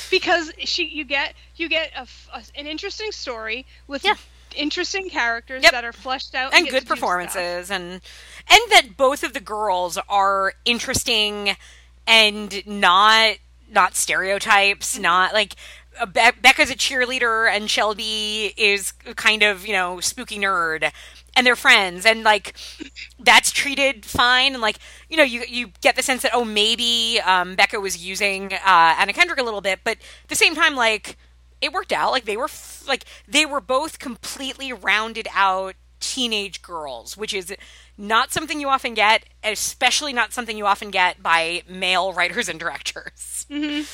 because 0.10 0.52
she 0.60 0.86
you 0.86 1.04
get 1.06 1.34
you 1.56 1.69
get 1.69 1.91
a 1.95 2.08
a- 2.34 2.43
an 2.60 2.67
interesting 2.67 3.12
story 3.12 3.65
with 3.88 4.04
Yeah. 4.04 4.15
interesting 4.56 5.10
characters 5.10 5.63
Yep. 5.63 5.71
that 5.71 5.84
are 5.86 5.93
fleshed 5.93 6.36
out 6.36 6.54
and 6.54 6.65
get 6.65 6.71
good 6.71 6.80
to 6.82 6.82
do 6.82 6.86
stuff. 6.88 6.97
performances 6.97 7.71
and 7.71 7.84
and 7.93 8.62
that 8.71 8.97
both 8.97 9.24
of 9.24 9.34
the 9.34 9.39
girls 9.39 9.97
are 10.10 10.54
interesting 10.65 11.56
and 12.08 12.65
not 12.65 13.36
not 13.69 13.95
stereotypes 13.95 14.93
Mm-hmm. 14.93 15.04
not 15.04 15.34
like 15.34 15.56
uh, 16.00 16.06
Be- 16.06 16.32
Becca's 16.41 16.69
a 16.71 16.76
cheerleader 16.76 17.50
and 17.54 17.69
Shelby 17.69 18.54
is 18.58 18.93
kind 19.15 19.43
of 19.43 19.65
you 19.67 19.74
know 19.74 20.00
spooky 20.00 20.38
nerd 20.39 20.91
and 21.36 21.46
they're 21.46 21.56
friends 21.56 22.06
and 22.06 22.24
like 22.24 22.54
that's 23.20 23.52
treated 23.52 24.06
fine 24.06 24.54
and 24.54 24.62
like 24.62 24.78
you 25.10 25.17
know 25.17 25.24
you 25.24 25.44
you 25.48 25.72
get 25.82 25.96
the 25.96 26.04
sense 26.04 26.22
that 26.24 26.32
oh 26.34 26.44
maybe 26.46 27.20
um, 27.26 27.56
Becca 27.56 27.80
was 27.80 28.04
using 28.06 28.54
uh, 28.54 28.96
Anna 29.00 29.13
Kendrick 29.13 29.39
a 29.39 29.44
little 29.44 29.62
bit 29.62 29.80
but 29.84 29.98
at 30.24 30.30
the 30.30 30.36
same 30.36 30.56
time 30.56 30.76
like 30.76 31.17
it 31.62 31.72
worked 31.72 31.94
out 31.94 32.12
like 32.12 32.26
they 32.26 32.38
were 32.38 32.46
f- 32.46 32.84
like 32.88 33.06
they 33.28 33.46
were 33.46 33.62
both 33.62 34.00
completely 34.00 34.74
rounded 34.74 35.28
out 35.34 35.76
teenage 36.00 36.62
girls 36.63 37.15
which 37.15 37.34
is 37.34 37.54
not 37.98 38.32
something 38.32 38.60
you 38.60 38.67
often 38.67 38.94
get 38.96 39.24
especially 39.44 40.12
not 40.13 40.34
something 40.34 40.58
you 40.58 40.65
often 40.65 40.89
get 40.89 41.22
by 41.22 41.62
male 41.70 42.12
writers 42.13 42.50
and 42.50 42.60
directors 42.60 43.46
Mhm. 43.50 43.86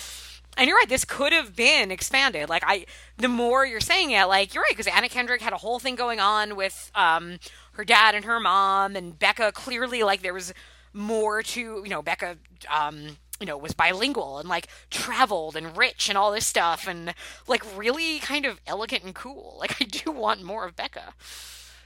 And 0.58 0.68
you're 0.68 0.78
right 0.78 0.90
this 0.90 1.06
could 1.06 1.34
have 1.34 1.56
been 1.56 1.92
expanded. 1.92 2.50
Like 2.50 2.64
i 2.66 2.86
the 3.18 3.28
more 3.28 3.66
you're 3.66 3.80
saying 3.80 4.12
it 4.12 4.26
like 4.26 4.54
you're 4.54 4.64
right 4.64 4.72
because 4.72 4.88
anna 4.88 5.10
kendrick 5.10 5.42
had 5.42 5.54
a 5.54 5.58
whole 5.58 5.80
thing 5.80 5.96
going 5.96 6.20
on 6.20 6.56
with 6.56 6.92
um 6.96 7.40
her 7.74 7.86
dad 7.86 8.16
and 8.16 8.26
her 8.26 8.40
mom 8.40 8.96
and 8.96 9.18
becca 9.18 9.52
clearly 9.52 10.04
like 10.04 10.22
there 10.22 10.34
was 10.34 10.54
more 10.94 11.44
to 11.44 11.82
you 11.84 11.90
know 11.90 12.02
becca 12.02 12.38
um 12.76 13.18
you 13.40 13.46
know 13.46 13.58
was 13.58 13.74
bilingual 13.74 14.40
and 14.40 14.50
like 14.50 14.68
traveled 14.90 15.56
and 15.56 15.78
rich 15.78 16.10
and 16.10 16.18
all 16.18 16.32
this 16.32 16.46
stuff 16.46 16.88
and 16.88 17.14
like 17.48 17.64
really 17.78 18.20
kind 18.20 18.46
of 18.46 18.60
elegant 18.68 19.04
and 19.04 19.16
cool. 19.16 19.58
Like 19.60 19.82
i 19.82 19.86
do 19.86 20.12
want 20.12 20.44
more 20.44 20.66
of 20.66 20.76
becca. 20.76 21.14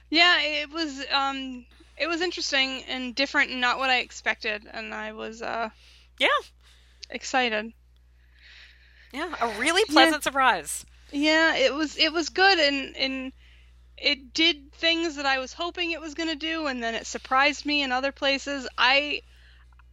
Yeah, 0.09 0.41
it 0.41 0.69
was 0.71 1.05
um 1.11 1.65
it 1.97 2.07
was 2.07 2.21
interesting 2.21 2.83
and 2.87 3.15
different 3.15 3.51
and 3.51 3.61
not 3.61 3.77
what 3.77 3.89
I 3.89 3.99
expected 3.99 4.63
and 4.71 4.93
I 4.93 5.13
was 5.13 5.41
uh 5.41 5.69
yeah. 6.19 6.27
excited. 7.09 7.73
Yeah 9.13 9.33
a 9.41 9.59
really 9.59 9.85
pleasant 9.85 10.23
surprise 10.23 10.85
Yeah, 11.11 11.55
it 11.55 11.73
was 11.73 11.97
it 11.97 12.13
was 12.13 12.29
good 12.29 12.59
and 12.59 12.95
and 12.95 13.33
it 13.97 14.33
did 14.33 14.71
things 14.73 15.15
that 15.17 15.25
I 15.25 15.37
was 15.39 15.53
hoping 15.53 15.91
it 15.91 16.01
was 16.01 16.13
going 16.15 16.29
to 16.29 16.35
do 16.35 16.67
and 16.67 16.81
then 16.81 16.95
it 16.95 17.05
surprised 17.05 17.65
me 17.65 17.83
in 17.83 17.91
other 17.91 18.11
places. 18.11 18.67
I 18.77 19.21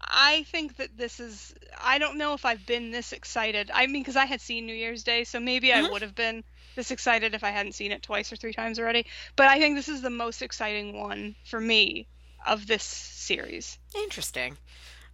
I 0.01 0.45
think 0.45 0.77
that 0.77 0.97
this 0.97 1.21
is 1.21 1.55
I 1.83 1.99
don't 1.99 2.17
know 2.19 2.33
if 2.35 2.45
I've 2.45 2.65
been 2.65 2.91
this 2.93 3.13
excited. 3.13 3.71
I 3.75 3.87
mean 3.87 4.05
cuz 4.05 4.17
I 4.17 4.27
had 4.27 4.41
seen 4.41 4.65
New 4.65 4.75
Year's 4.75 5.03
Day, 5.03 5.25
so 5.25 5.41
maybe 5.41 5.73
I 5.73 5.83
Mhm. 5.83 5.91
would 5.91 6.03
have 6.03 6.15
been 6.15 6.45
this 6.77 6.91
excited 6.91 7.35
if 7.35 7.43
I 7.43 7.51
hadn't 7.51 7.73
seen 7.75 7.93
it 7.93 8.03
twice 8.03 8.33
or 8.33 8.37
three 8.37 8.53
times 8.55 8.79
already. 8.79 9.05
But 9.37 9.49
I 9.49 9.59
think 9.59 9.75
this 9.75 9.89
is 9.89 10.01
the 10.01 10.11
most 10.25 10.41
exciting 10.43 10.97
one 10.99 11.35
for 11.45 11.61
me 11.61 12.07
of 12.47 12.67
this 12.67 12.85
series. 12.85 13.79
Interesting. 13.95 14.57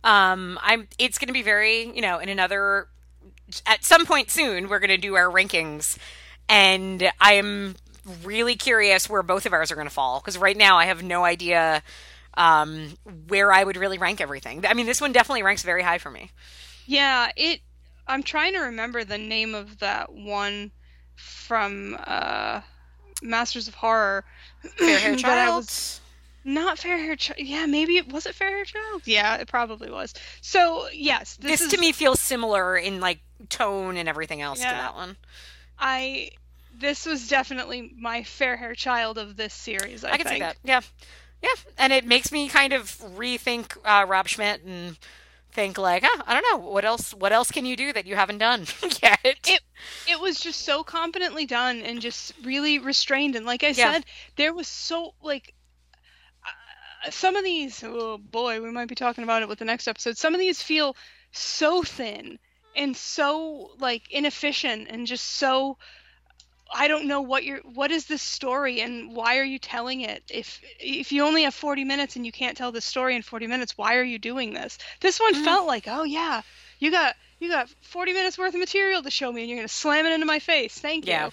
Um, 0.05 0.59
I'm. 0.63 0.87
It's 0.99 1.17
going 1.19 1.29
to 1.29 1.33
be 1.33 1.43
very, 1.43 1.87
you 1.97 2.03
know, 2.03 2.19
in 2.19 2.29
another. 2.29 2.89
At 3.67 3.85
some 3.85 4.07
point 4.07 4.31
soon, 4.31 4.69
we're 4.69 4.81
going 4.81 4.89
to 4.89 4.97
do 4.97 5.17
our 5.17 5.31
rankings, 5.31 5.99
and 6.49 7.11
I'm 7.21 7.77
really 8.23 8.57
curious 8.57 9.09
where 9.09 9.23
both 9.23 9.47
of 9.47 9.53
ours 9.53 9.71
are 9.71 9.75
going 9.75 9.87
to 9.87 9.95
fall 9.95 10.21
because 10.21 10.37
right 10.37 10.57
now 10.57 10.77
I 10.77 10.87
have 10.87 11.03
no 11.03 11.25
idea 11.25 11.83
um, 12.37 12.97
where 13.29 13.53
I 13.53 13.65
would 13.65 13.77
really 13.77 13.99
rank 13.99 14.21
everything. 14.21 14.65
I 14.67 14.75
mean, 14.75 14.87
this 14.87 15.01
one 15.01 15.13
definitely 15.13 15.43
ranks 15.43 15.63
very 15.63 15.83
high 15.83 15.99
for 15.99 16.11
me. 16.11 16.31
Yeah, 16.87 17.31
it. 17.37 17.61
I'm 18.07 18.23
trying 18.23 18.53
to 18.53 18.61
remember 18.61 19.05
the 19.05 19.17
name 19.17 19.55
of 19.55 19.79
that 19.79 20.13
one 20.13 20.71
from 21.17 21.97
uh, 22.07 22.61
Masters 23.23 23.69
of 23.69 23.75
Horror. 23.75 24.25
Fair 24.77 24.99
Hair 24.99 25.17
Child. 25.17 25.71
Not 26.45 26.79
Fair 26.79 26.99
Hair 26.99 27.17
Child. 27.17 27.39
Yeah, 27.41 27.67
maybe 27.67 27.97
it 27.97 28.13
was 28.13 28.27
it 28.27 28.35
Fair 28.35 28.51
Hair 28.51 28.65
Child. 28.65 29.03
Yeah, 29.07 29.37
it 29.37 29.49
probably 29.49 29.91
was. 29.91 30.13
So 30.43 30.89
yes, 30.93 31.37
This, 31.37 31.53
this, 31.53 31.61
is, 31.63 31.73
to 31.73 31.79
me 31.81 31.93
feels 31.93 32.21
similar 32.21 32.77
in 32.77 33.01
like 33.01 33.21
tone 33.49 33.97
and 33.97 34.09
everything 34.09 34.43
else 34.43 34.59
to 34.59 34.65
Yeah. 34.67 34.73
that 34.79 34.95
one. 34.95 35.17
I. 35.79 36.31
This 36.77 37.07
was 37.07 37.29
definitely 37.29 37.95
my 37.97 38.25
Fair 38.25 38.57
Hair 38.57 38.75
Child 38.75 39.17
of 39.17 39.37
this 39.37 39.55
series. 39.55 40.05
I, 40.05 40.13
I, 40.13 40.17
can 40.19 40.27
see 40.27 40.39
that. 40.41 40.57
Yeah, 40.65 40.81
yeah, 41.41 41.49
and 41.79 41.93
it 41.93 42.05
makes 42.05 42.33
me 42.33 42.49
kind 42.49 42.73
of 42.73 42.83
rethink 43.17 43.77
uh, 43.85 44.05
Rob 44.09 44.27
Schmidt 44.27 44.63
and 44.65 44.99
think 45.53 45.79
like, 45.79 46.03
huh, 46.05 46.23
I 46.27 46.35
don't 46.35 46.45
know, 46.51 46.69
what 46.69 46.85
else? 46.85 47.15
What 47.15 47.33
else 47.33 47.53
can 47.53 47.65
you 47.65 47.77
do 47.77 47.93
that 47.93 48.07
you 48.07 48.17
haven't 48.17 48.39
done 48.39 48.67
yet? 49.03 49.21
It- 49.25 49.61
It 50.09 50.19
was 50.21 50.41
just 50.41 50.63
so 50.63 50.83
competently 50.83 51.47
done 51.47 51.81
and 51.81 52.01
just 52.01 52.33
really 52.43 52.81
restrained. 52.81 53.37
And 53.37 53.47
like 53.47 53.63
I 53.63 53.69
Yeah. 53.69 53.93
said, 53.93 54.05
there 54.35 54.53
was 54.53 54.67
so 54.67 55.15
like 55.23 55.55
some 57.11 57.37
of 57.37 57.45
these. 57.45 57.83
Oh 57.85 58.19
boy, 58.19 58.61
we 58.61 58.71
might 58.71 58.89
be 58.89 58.95
talking 58.95 59.25
about 59.25 59.43
it 59.43 59.49
with 59.49 59.59
the 59.59 59.65
next 59.65 59.89
episode. 59.89 60.17
Some 60.17 60.35
of 60.35 60.41
these 60.41 60.63
feel 60.63 60.97
so 61.33 61.83
thin 61.83 62.39
and 62.77 62.97
so 62.97 63.71
like 63.79 64.11
inefficient 64.11 64.89
and 64.89 65.07
just 65.07 65.25
so. 65.25 65.79
I 66.77 66.89
don't 66.89 67.07
know 67.07 67.21
what 67.21 67.45
you're. 67.45 67.61
What 67.61 67.91
is 67.93 68.07
this 68.07 68.23
story 68.23 68.81
and 68.81 69.15
why 69.15 69.39
are 69.39 69.45
you 69.45 69.59
telling 69.59 70.01
it? 70.01 70.25
If 70.31 70.61
if 70.81 71.13
you 71.13 71.23
only 71.25 71.45
have 71.45 71.55
40 71.55 71.85
minutes 71.85 72.17
and 72.17 72.27
you 72.27 72.33
can't 72.33 72.57
tell 72.57 72.73
the 72.73 72.81
story 72.81 73.15
in 73.15 73.23
40 73.23 73.47
minutes, 73.47 73.77
why 73.79 73.97
are 73.97 74.03
you 74.03 74.19
doing 74.19 74.55
this? 74.55 74.79
This 75.01 75.21
one 75.21 75.35
Mm. 75.35 75.45
felt 75.45 75.67
like, 75.67 75.85
oh 75.87 76.03
yeah, 76.05 76.43
you 76.81 76.91
got 76.91 77.15
you 77.39 77.49
got 77.49 77.69
40 77.83 78.13
minutes 78.13 78.39
worth 78.39 78.55
of 78.55 78.61
material 78.61 79.03
to 79.03 79.11
show 79.11 79.31
me 79.31 79.43
and 79.43 79.51
you're 79.51 79.59
going 79.59 79.69
to 79.69 79.73
slam 79.75 80.07
it 80.07 80.13
into 80.13 80.27
my 80.27 80.39
face. 80.39 80.77
Thank 80.79 81.07
Yeah. 81.07 81.27
you. 81.27 81.33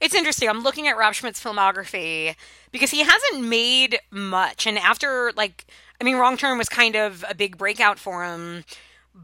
It's 0.00 0.14
interesting. 0.14 0.48
I'm 0.48 0.62
looking 0.62 0.88
at 0.88 0.96
Rob 0.96 1.14
Schmidt's 1.14 1.42
filmography 1.42 2.34
because 2.72 2.90
he 2.90 3.04
hasn't 3.04 3.46
made 3.48 3.98
much. 4.10 4.66
And 4.66 4.78
after, 4.78 5.32
like, 5.36 5.66
I 6.00 6.04
mean, 6.04 6.16
Wrong 6.16 6.36
Turn 6.36 6.58
was 6.58 6.68
kind 6.68 6.96
of 6.96 7.24
a 7.28 7.34
big 7.34 7.56
breakout 7.56 7.98
for 7.98 8.24
him, 8.24 8.64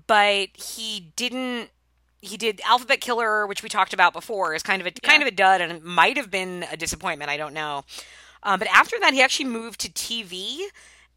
but 0.06 0.48
he 0.54 1.12
didn't. 1.16 1.70
He 2.22 2.37
did 2.37 2.61
Alphabet 2.66 3.00
Killer, 3.00 3.46
which 3.46 3.62
we 3.62 3.70
talked 3.70 3.94
about 3.94 4.12
before, 4.12 4.54
is 4.54 4.62
kind 4.62 4.83
of 4.83 4.87
a 4.87 4.90
kind 4.90 5.22
of 5.22 5.26
a 5.26 5.30
dud, 5.30 5.61
and 5.61 5.72
it 5.72 5.85
might 5.85 6.16
have 6.16 6.30
been 6.30 6.66
a 6.70 6.76
disappointment. 6.76 7.30
I 7.30 7.37
don't 7.37 7.54
know. 7.54 7.85
Um, 8.42 8.59
but 8.59 8.68
after 8.68 8.98
that, 9.00 9.14
he 9.14 9.22
actually 9.22 9.46
moved 9.46 9.80
to 9.80 9.88
TV, 9.88 10.59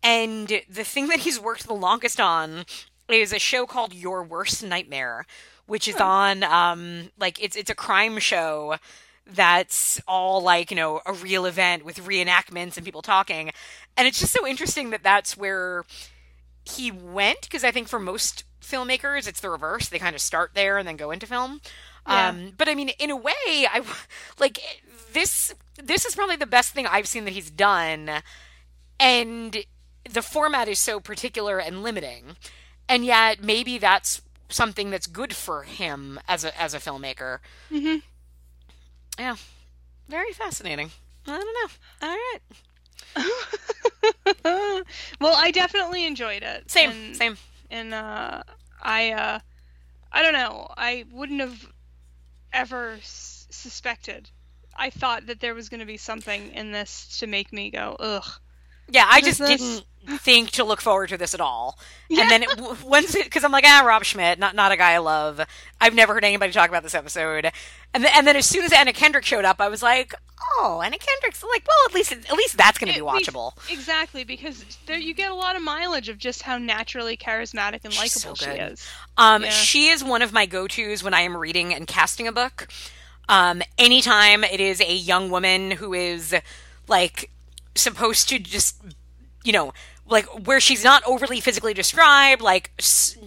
and 0.01 0.61
the 0.69 0.83
thing 0.83 1.07
that 1.07 1.19
he's 1.19 1.39
worked 1.39 1.67
the 1.67 1.73
longest 1.73 2.19
on 2.19 2.65
is 3.09 3.33
a 3.33 3.39
show 3.39 3.65
called 3.65 3.93
Your 3.93 4.23
Worst 4.23 4.63
Nightmare, 4.63 5.25
which 5.65 5.87
is 5.87 5.97
on 5.97 6.43
um, 6.43 7.11
like 7.19 7.41
it's 7.43 7.55
it's 7.55 7.69
a 7.69 7.75
crime 7.75 8.17
show 8.19 8.75
that's 9.25 10.01
all 10.07 10.41
like 10.41 10.69
you 10.71 10.75
know 10.77 11.01
a 11.05 11.13
real 11.13 11.45
event 11.45 11.86
with 11.86 11.97
reenactments 12.05 12.75
and 12.77 12.86
people 12.86 13.01
talking. 13.01 13.51
And 13.95 14.07
it's 14.07 14.19
just 14.19 14.33
so 14.33 14.45
interesting 14.45 14.89
that 14.89 15.03
that's 15.03 15.38
where 15.38 15.86
he 16.65 16.89
went 16.91 17.41
because 17.41 17.63
i 17.65 17.71
think 17.71 17.89
for 17.89 17.99
most 17.99 18.45
filmmakers 18.62 19.27
it's 19.27 19.41
the 19.41 19.49
reverse. 19.49 19.89
They 19.89 19.99
kind 19.99 20.15
of 20.15 20.21
start 20.21 20.51
there 20.53 20.77
and 20.77 20.88
then 20.88 20.95
go 20.95 21.12
into 21.12 21.27
film. 21.27 21.59
Yeah. 22.07 22.29
um, 22.29 22.51
but 22.57 22.67
i 22.69 22.75
mean 22.75 22.89
in 22.99 23.12
a 23.12 23.15
way 23.15 23.33
i 23.47 23.81
like 24.39 24.59
this 25.13 25.53
this 25.81 26.05
is 26.05 26.15
probably 26.15 26.36
the 26.38 26.45
best 26.45 26.73
thing 26.73 26.88
i've 26.88 27.07
seen 27.07 27.25
that 27.25 27.31
he's 27.33 27.49
done. 27.51 28.09
And 28.99 29.65
the 30.09 30.21
format 30.21 30.67
is 30.67 30.79
so 30.79 30.99
particular 30.99 31.59
and 31.59 31.83
limiting. 31.83 32.36
And 32.88 33.05
yet 33.05 33.43
maybe 33.43 33.77
that's 33.77 34.21
something 34.49 34.89
that's 34.91 35.07
good 35.07 35.36
for 35.36 35.63
him 35.63 36.19
as 36.27 36.43
a 36.43 36.62
as 36.62 36.73
a 36.73 36.79
filmmaker. 36.79 37.39
Mhm. 37.71 38.03
Yeah 39.19 39.36
very 40.10 40.32
fascinating 40.34 40.89
i 41.28 41.32
don't 41.32 41.45
know 42.02 42.08
all 42.08 42.15
right 42.15 42.39
well, 45.21 45.36
I 45.38 45.52
definitely 45.52 46.06
enjoyed 46.06 46.43
it. 46.43 46.69
same 46.69 46.89
and, 46.89 47.15
same 47.15 47.38
And 47.69 47.93
uh, 47.93 48.43
I, 48.82 49.12
uh, 49.12 49.39
I 50.12 50.21
don't 50.21 50.34
know. 50.34 50.67
I 50.76 51.06
wouldn't 51.12 51.41
have 51.41 51.67
ever 52.52 52.93
s- 52.93 53.47
suspected. 53.49 54.30
I 54.76 54.89
thought 54.89 55.28
that 55.28 55.39
there 55.39 55.54
was 55.54 55.69
going 55.69 55.80
to 55.82 55.86
be 55.86 55.97
something 55.97 56.52
in 56.54 56.71
this 56.71 57.19
to 57.19 57.28
make 57.28 57.54
me 57.54 57.69
go, 57.69 57.95
ugh. 57.99 58.26
Yeah 58.89 59.05
i 59.09 59.21
just 59.21 59.39
this? 59.39 59.59
didn't 59.59 59.85
think 60.19 60.51
to 60.51 60.65
look 60.65 60.81
forward 60.81 61.07
to 61.07 61.17
this 61.17 61.33
at 61.33 61.39
all 61.39 61.79
Yeah. 62.09 62.23
and 62.23 62.29
then 62.31 62.43
it, 62.43 62.83
once 62.83 63.15
it 63.15 63.23
because 63.23 63.43
i'm 63.45 63.51
like 63.53 63.63
ah 63.65 63.83
rob 63.85 64.03
schmidt 64.03 64.37
not 64.37 64.53
not 64.55 64.71
a 64.73 64.77
guy 64.77 64.91
i 64.91 64.97
love 64.97 65.39
i've 65.79 65.93
never 65.95 66.13
heard 66.13 66.25
anybody 66.25 66.51
talk 66.51 66.67
about 66.69 66.83
this 66.83 66.93
episode 66.93 67.45
and 67.93 68.03
then, 68.03 68.11
and 68.13 68.27
then 68.27 68.35
as 68.35 68.45
soon 68.45 68.65
as 68.65 68.73
anna 68.73 68.91
kendrick 68.91 69.23
showed 69.23 69.45
up 69.45 69.61
i 69.61 69.69
was 69.69 69.81
like 69.81 70.13
oh 70.57 70.81
anna 70.83 70.97
kendrick's 70.97 71.41
like 71.41 71.65
well 71.65 71.77
at 71.87 71.95
least 71.95 72.11
at 72.11 72.33
least 72.33 72.57
that's 72.57 72.77
going 72.77 72.91
to 72.91 72.99
be 72.99 73.05
At 73.07 73.13
least- 73.13 73.29
watchable 73.31 73.53
Exactly, 73.71 74.25
because 74.25 74.65
there 74.87 74.97
you 74.97 75.13
get 75.13 75.31
a 75.31 75.35
lot 75.35 75.55
of 75.55 75.61
mileage 75.61 76.09
of 76.09 76.17
just 76.17 76.41
how 76.41 76.57
naturally 76.57 77.15
charismatic 77.15 77.79
and 77.85 77.93
She's 77.93 78.11
so 78.11 78.31
likable 78.31 78.53
she 78.53 78.59
is. 78.59 78.85
Um, 79.17 79.43
Yeah. 79.43 79.49
she 79.51 79.87
is 79.87 80.03
one 80.03 80.21
of 80.21 80.33
my 80.33 80.45
go-tos 80.45 81.01
when 81.01 81.13
I 81.13 81.21
am 81.21 81.37
reading 81.37 81.73
and 81.73 81.87
casting 81.87 82.27
a 82.27 82.33
book. 82.33 82.67
Um, 83.29 83.61
anytime 83.77 84.43
it 84.43 84.59
is 84.59 84.81
a 84.81 84.93
young 84.93 85.29
woman 85.29 85.71
who 85.71 85.93
is 85.93 86.35
like 86.89 87.29
supposed 87.75 88.29
to 88.29 88.39
just, 88.39 88.81
you 89.43 89.51
know, 89.53 89.73
like 90.05 90.25
where 90.47 90.59
she's 90.59 90.83
not 90.83 91.01
overly 91.05 91.39
physically 91.39 91.73
described, 91.73 92.41
like 92.41 92.71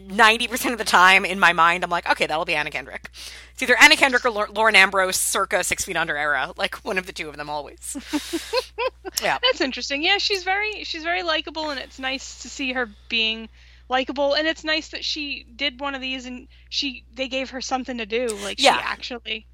ninety 0.08 0.46
percent 0.46 0.72
of 0.72 0.78
the 0.78 0.84
time 0.84 1.24
in 1.24 1.38
my 1.40 1.52
mind, 1.52 1.82
I'm 1.84 1.90
like, 1.90 2.08
okay, 2.10 2.26
that'll 2.26 2.44
be 2.44 2.54
Anna 2.54 2.70
Kendrick. 2.70 3.10
It's 3.54 3.62
either 3.62 3.76
Anna 3.80 3.96
Kendrick 3.96 4.24
or 4.26 4.30
Lau- 4.30 4.46
Lauren 4.54 4.76
Ambrose, 4.76 5.16
circa 5.16 5.64
Six 5.64 5.84
Feet 5.86 5.96
Under 5.96 6.16
era, 6.16 6.52
like 6.58 6.74
one 6.84 6.98
of 6.98 7.06
the 7.06 7.12
two 7.14 7.30
of 7.30 7.36
them 7.38 7.48
always. 7.48 7.96
yeah, 9.22 9.38
That's 9.42 9.62
interesting. 9.62 10.02
Yeah, 10.02 10.18
she's 10.18 10.44
very 10.44 10.84
she's 10.84 11.02
very 11.02 11.22
likable, 11.22 11.70
and 11.70 11.80
it's 11.80 11.98
nice 11.98 12.42
to 12.42 12.50
see 12.50 12.74
her 12.74 12.90
being 13.08 13.48
likable. 13.88 14.34
And 14.34 14.46
it's 14.46 14.62
nice 14.64 14.88
that 14.88 15.04
she 15.04 15.46
did 15.56 15.80
one 15.80 15.94
of 15.94 16.02
these, 16.02 16.26
and 16.26 16.46
she 16.68 17.04
they 17.14 17.28
gave 17.28 17.50
her 17.50 17.62
something 17.62 17.96
to 17.98 18.06
do. 18.06 18.28
Like 18.42 18.60
Yeah. 18.60 18.76
she 18.76 18.82
actually. 18.84 19.46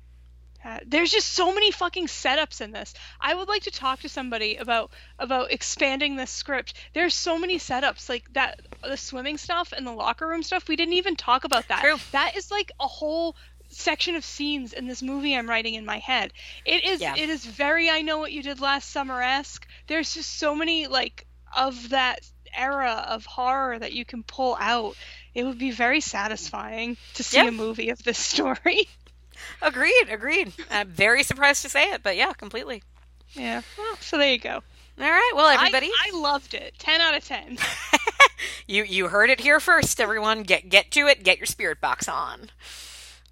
There's 0.86 1.10
just 1.10 1.28
so 1.32 1.52
many 1.52 1.70
fucking 1.70 2.06
setups 2.06 2.60
in 2.60 2.70
this. 2.72 2.94
I 3.20 3.34
would 3.34 3.48
like 3.48 3.62
to 3.62 3.70
talk 3.70 4.00
to 4.00 4.08
somebody 4.08 4.56
about 4.56 4.90
about 5.18 5.50
expanding 5.52 6.16
this 6.16 6.30
script. 6.30 6.74
There's 6.94 7.14
so 7.14 7.38
many 7.38 7.58
setups 7.58 8.08
like 8.08 8.32
that 8.34 8.60
the 8.82 8.96
swimming 8.96 9.38
stuff 9.38 9.72
and 9.76 9.86
the 9.86 9.92
locker 9.92 10.26
room 10.26 10.42
stuff. 10.42 10.68
We 10.68 10.76
didn't 10.76 10.94
even 10.94 11.16
talk 11.16 11.44
about 11.44 11.68
that. 11.68 11.80
True. 11.82 11.96
That 12.12 12.36
is 12.36 12.50
like 12.50 12.70
a 12.80 12.86
whole 12.86 13.36
section 13.68 14.16
of 14.16 14.24
scenes 14.24 14.72
in 14.74 14.86
this 14.86 15.02
movie 15.02 15.34
I'm 15.34 15.48
writing 15.48 15.74
in 15.74 15.86
my 15.86 15.98
head. 15.98 16.32
It 16.64 16.84
is 16.84 17.00
Yeah. 17.00 17.16
it 17.16 17.28
is 17.30 17.44
very 17.44 17.88
I 17.90 18.02
know 18.02 18.18
what 18.18 18.30
you 18.32 18.42
did 18.42 18.60
last 18.60 18.90
summer 18.90 19.20
esque. 19.22 19.66
There's 19.86 20.14
just 20.14 20.38
so 20.38 20.54
many 20.54 20.86
like 20.88 21.26
of 21.56 21.88
that 21.90 22.20
era 22.54 23.04
of 23.08 23.24
horror 23.24 23.78
that 23.78 23.92
you 23.94 24.04
can 24.04 24.22
pull 24.22 24.56
out. 24.60 24.94
It 25.34 25.44
would 25.44 25.58
be 25.58 25.70
very 25.70 26.00
satisfying 26.02 26.98
to 27.14 27.22
see 27.24 27.38
Yeah. 27.38 27.48
a 27.48 27.50
movie 27.50 27.88
of 27.88 28.02
this 28.02 28.18
story. 28.32 28.88
Agreed, 29.60 30.08
agreed. 30.10 30.52
I'm 30.70 30.88
very 30.88 31.22
surprised 31.22 31.62
to 31.62 31.68
say 31.68 31.90
it, 31.92 32.02
but 32.02 32.16
yeah, 32.16 32.32
completely. 32.32 32.82
yeah. 33.34 33.62
Well, 33.78 33.96
so 34.00 34.18
there 34.18 34.30
you 34.32 34.38
go. 34.38 34.62
All 35.00 35.10
right, 35.10 35.32
well, 35.34 35.46
I- 35.46 35.54
everybody. 35.54 35.90
I, 36.04 36.16
loved 36.16 36.54
it. 36.54 36.74
Ten 36.78 37.00
out 37.00 37.16
of 37.16 37.24
ten. 37.24 37.58
You 38.66 38.84
you 38.84 39.08
heard 39.08 39.30
it 39.30 39.40
here 39.40 39.60
first, 39.60 40.00
everyone. 40.00 40.42
Get 40.42 40.68
get 40.68 40.90
to 40.92 41.06
it. 41.06 41.22
Get 41.22 41.38
your 41.38 41.46
spirit 41.46 41.80
box 41.80 42.08
on. 42.08 42.50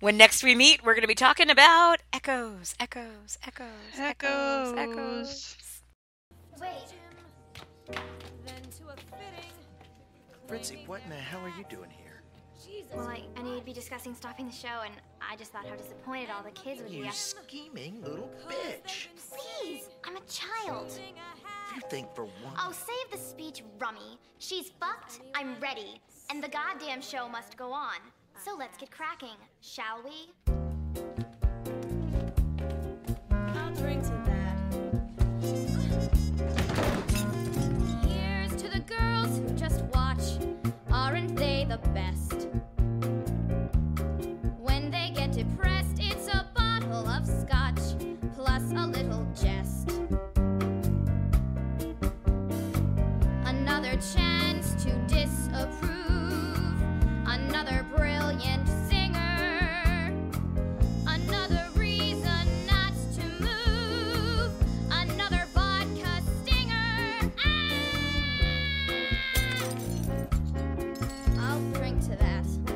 When 0.01 0.17
next 0.17 0.43
we 0.43 0.55
meet, 0.55 0.85
we're 0.85 0.95
going 0.95 1.03
to 1.03 1.09
be 1.09 1.15
talking 1.15 1.51
about 1.51 1.99
echoes, 2.13 2.75
echoes, 2.81 3.39
echoes, 3.47 3.67
echoes, 3.99 4.75
echoes. 4.79 5.57
Wait, 6.61 6.95
Fritzy, 10.47 10.85
what 10.87 11.03
in 11.05 11.11
the 11.11 11.17
hell 11.17 11.41
are 11.41 11.49
you 11.49 11.65
doing 11.69 11.91
here? 11.91 12.10
Well, 12.95 13.07
I, 13.09 13.23
I 13.37 13.43
knew 13.43 13.55
you'd 13.55 13.65
be 13.65 13.73
discussing 13.73 14.15
stopping 14.15 14.47
the 14.47 14.53
show, 14.53 14.83
and 14.85 14.95
I 15.21 15.37
just 15.37 15.53
thought 15.53 15.67
how 15.67 15.77
disappointed 15.77 16.29
all 16.35 16.43
the 16.43 16.51
kids 16.51 16.81
would 16.81 16.91
be. 16.91 16.99
You 16.99 17.05
after- 17.07 17.17
scheming 17.17 18.03
little 18.03 18.31
bitch. 18.49 19.09
Please, 19.61 19.89
I'm 20.05 20.17
a 20.17 20.21
child. 20.29 20.93
You 21.75 21.81
think 21.89 22.13
for 22.15 22.25
one. 22.25 22.55
Oh, 22.59 22.73
save 22.73 23.13
the 23.13 23.19
speech, 23.19 23.63
Rummy. 23.79 24.19
She's 24.39 24.71
fucked, 24.81 25.21
I'm 25.35 25.55
ready. 25.61 26.01
And 26.31 26.43
the 26.43 26.49
goddamn 26.49 27.01
show 27.01 27.29
must 27.29 27.57
go 27.57 27.73
on. 27.73 27.97
So 28.45 28.57
let's 28.59 28.77
get 28.79 28.91
cracking, 28.91 29.37
shall 29.61 30.03
we? 30.05 30.33
To 72.01 72.17
that. 72.17 72.70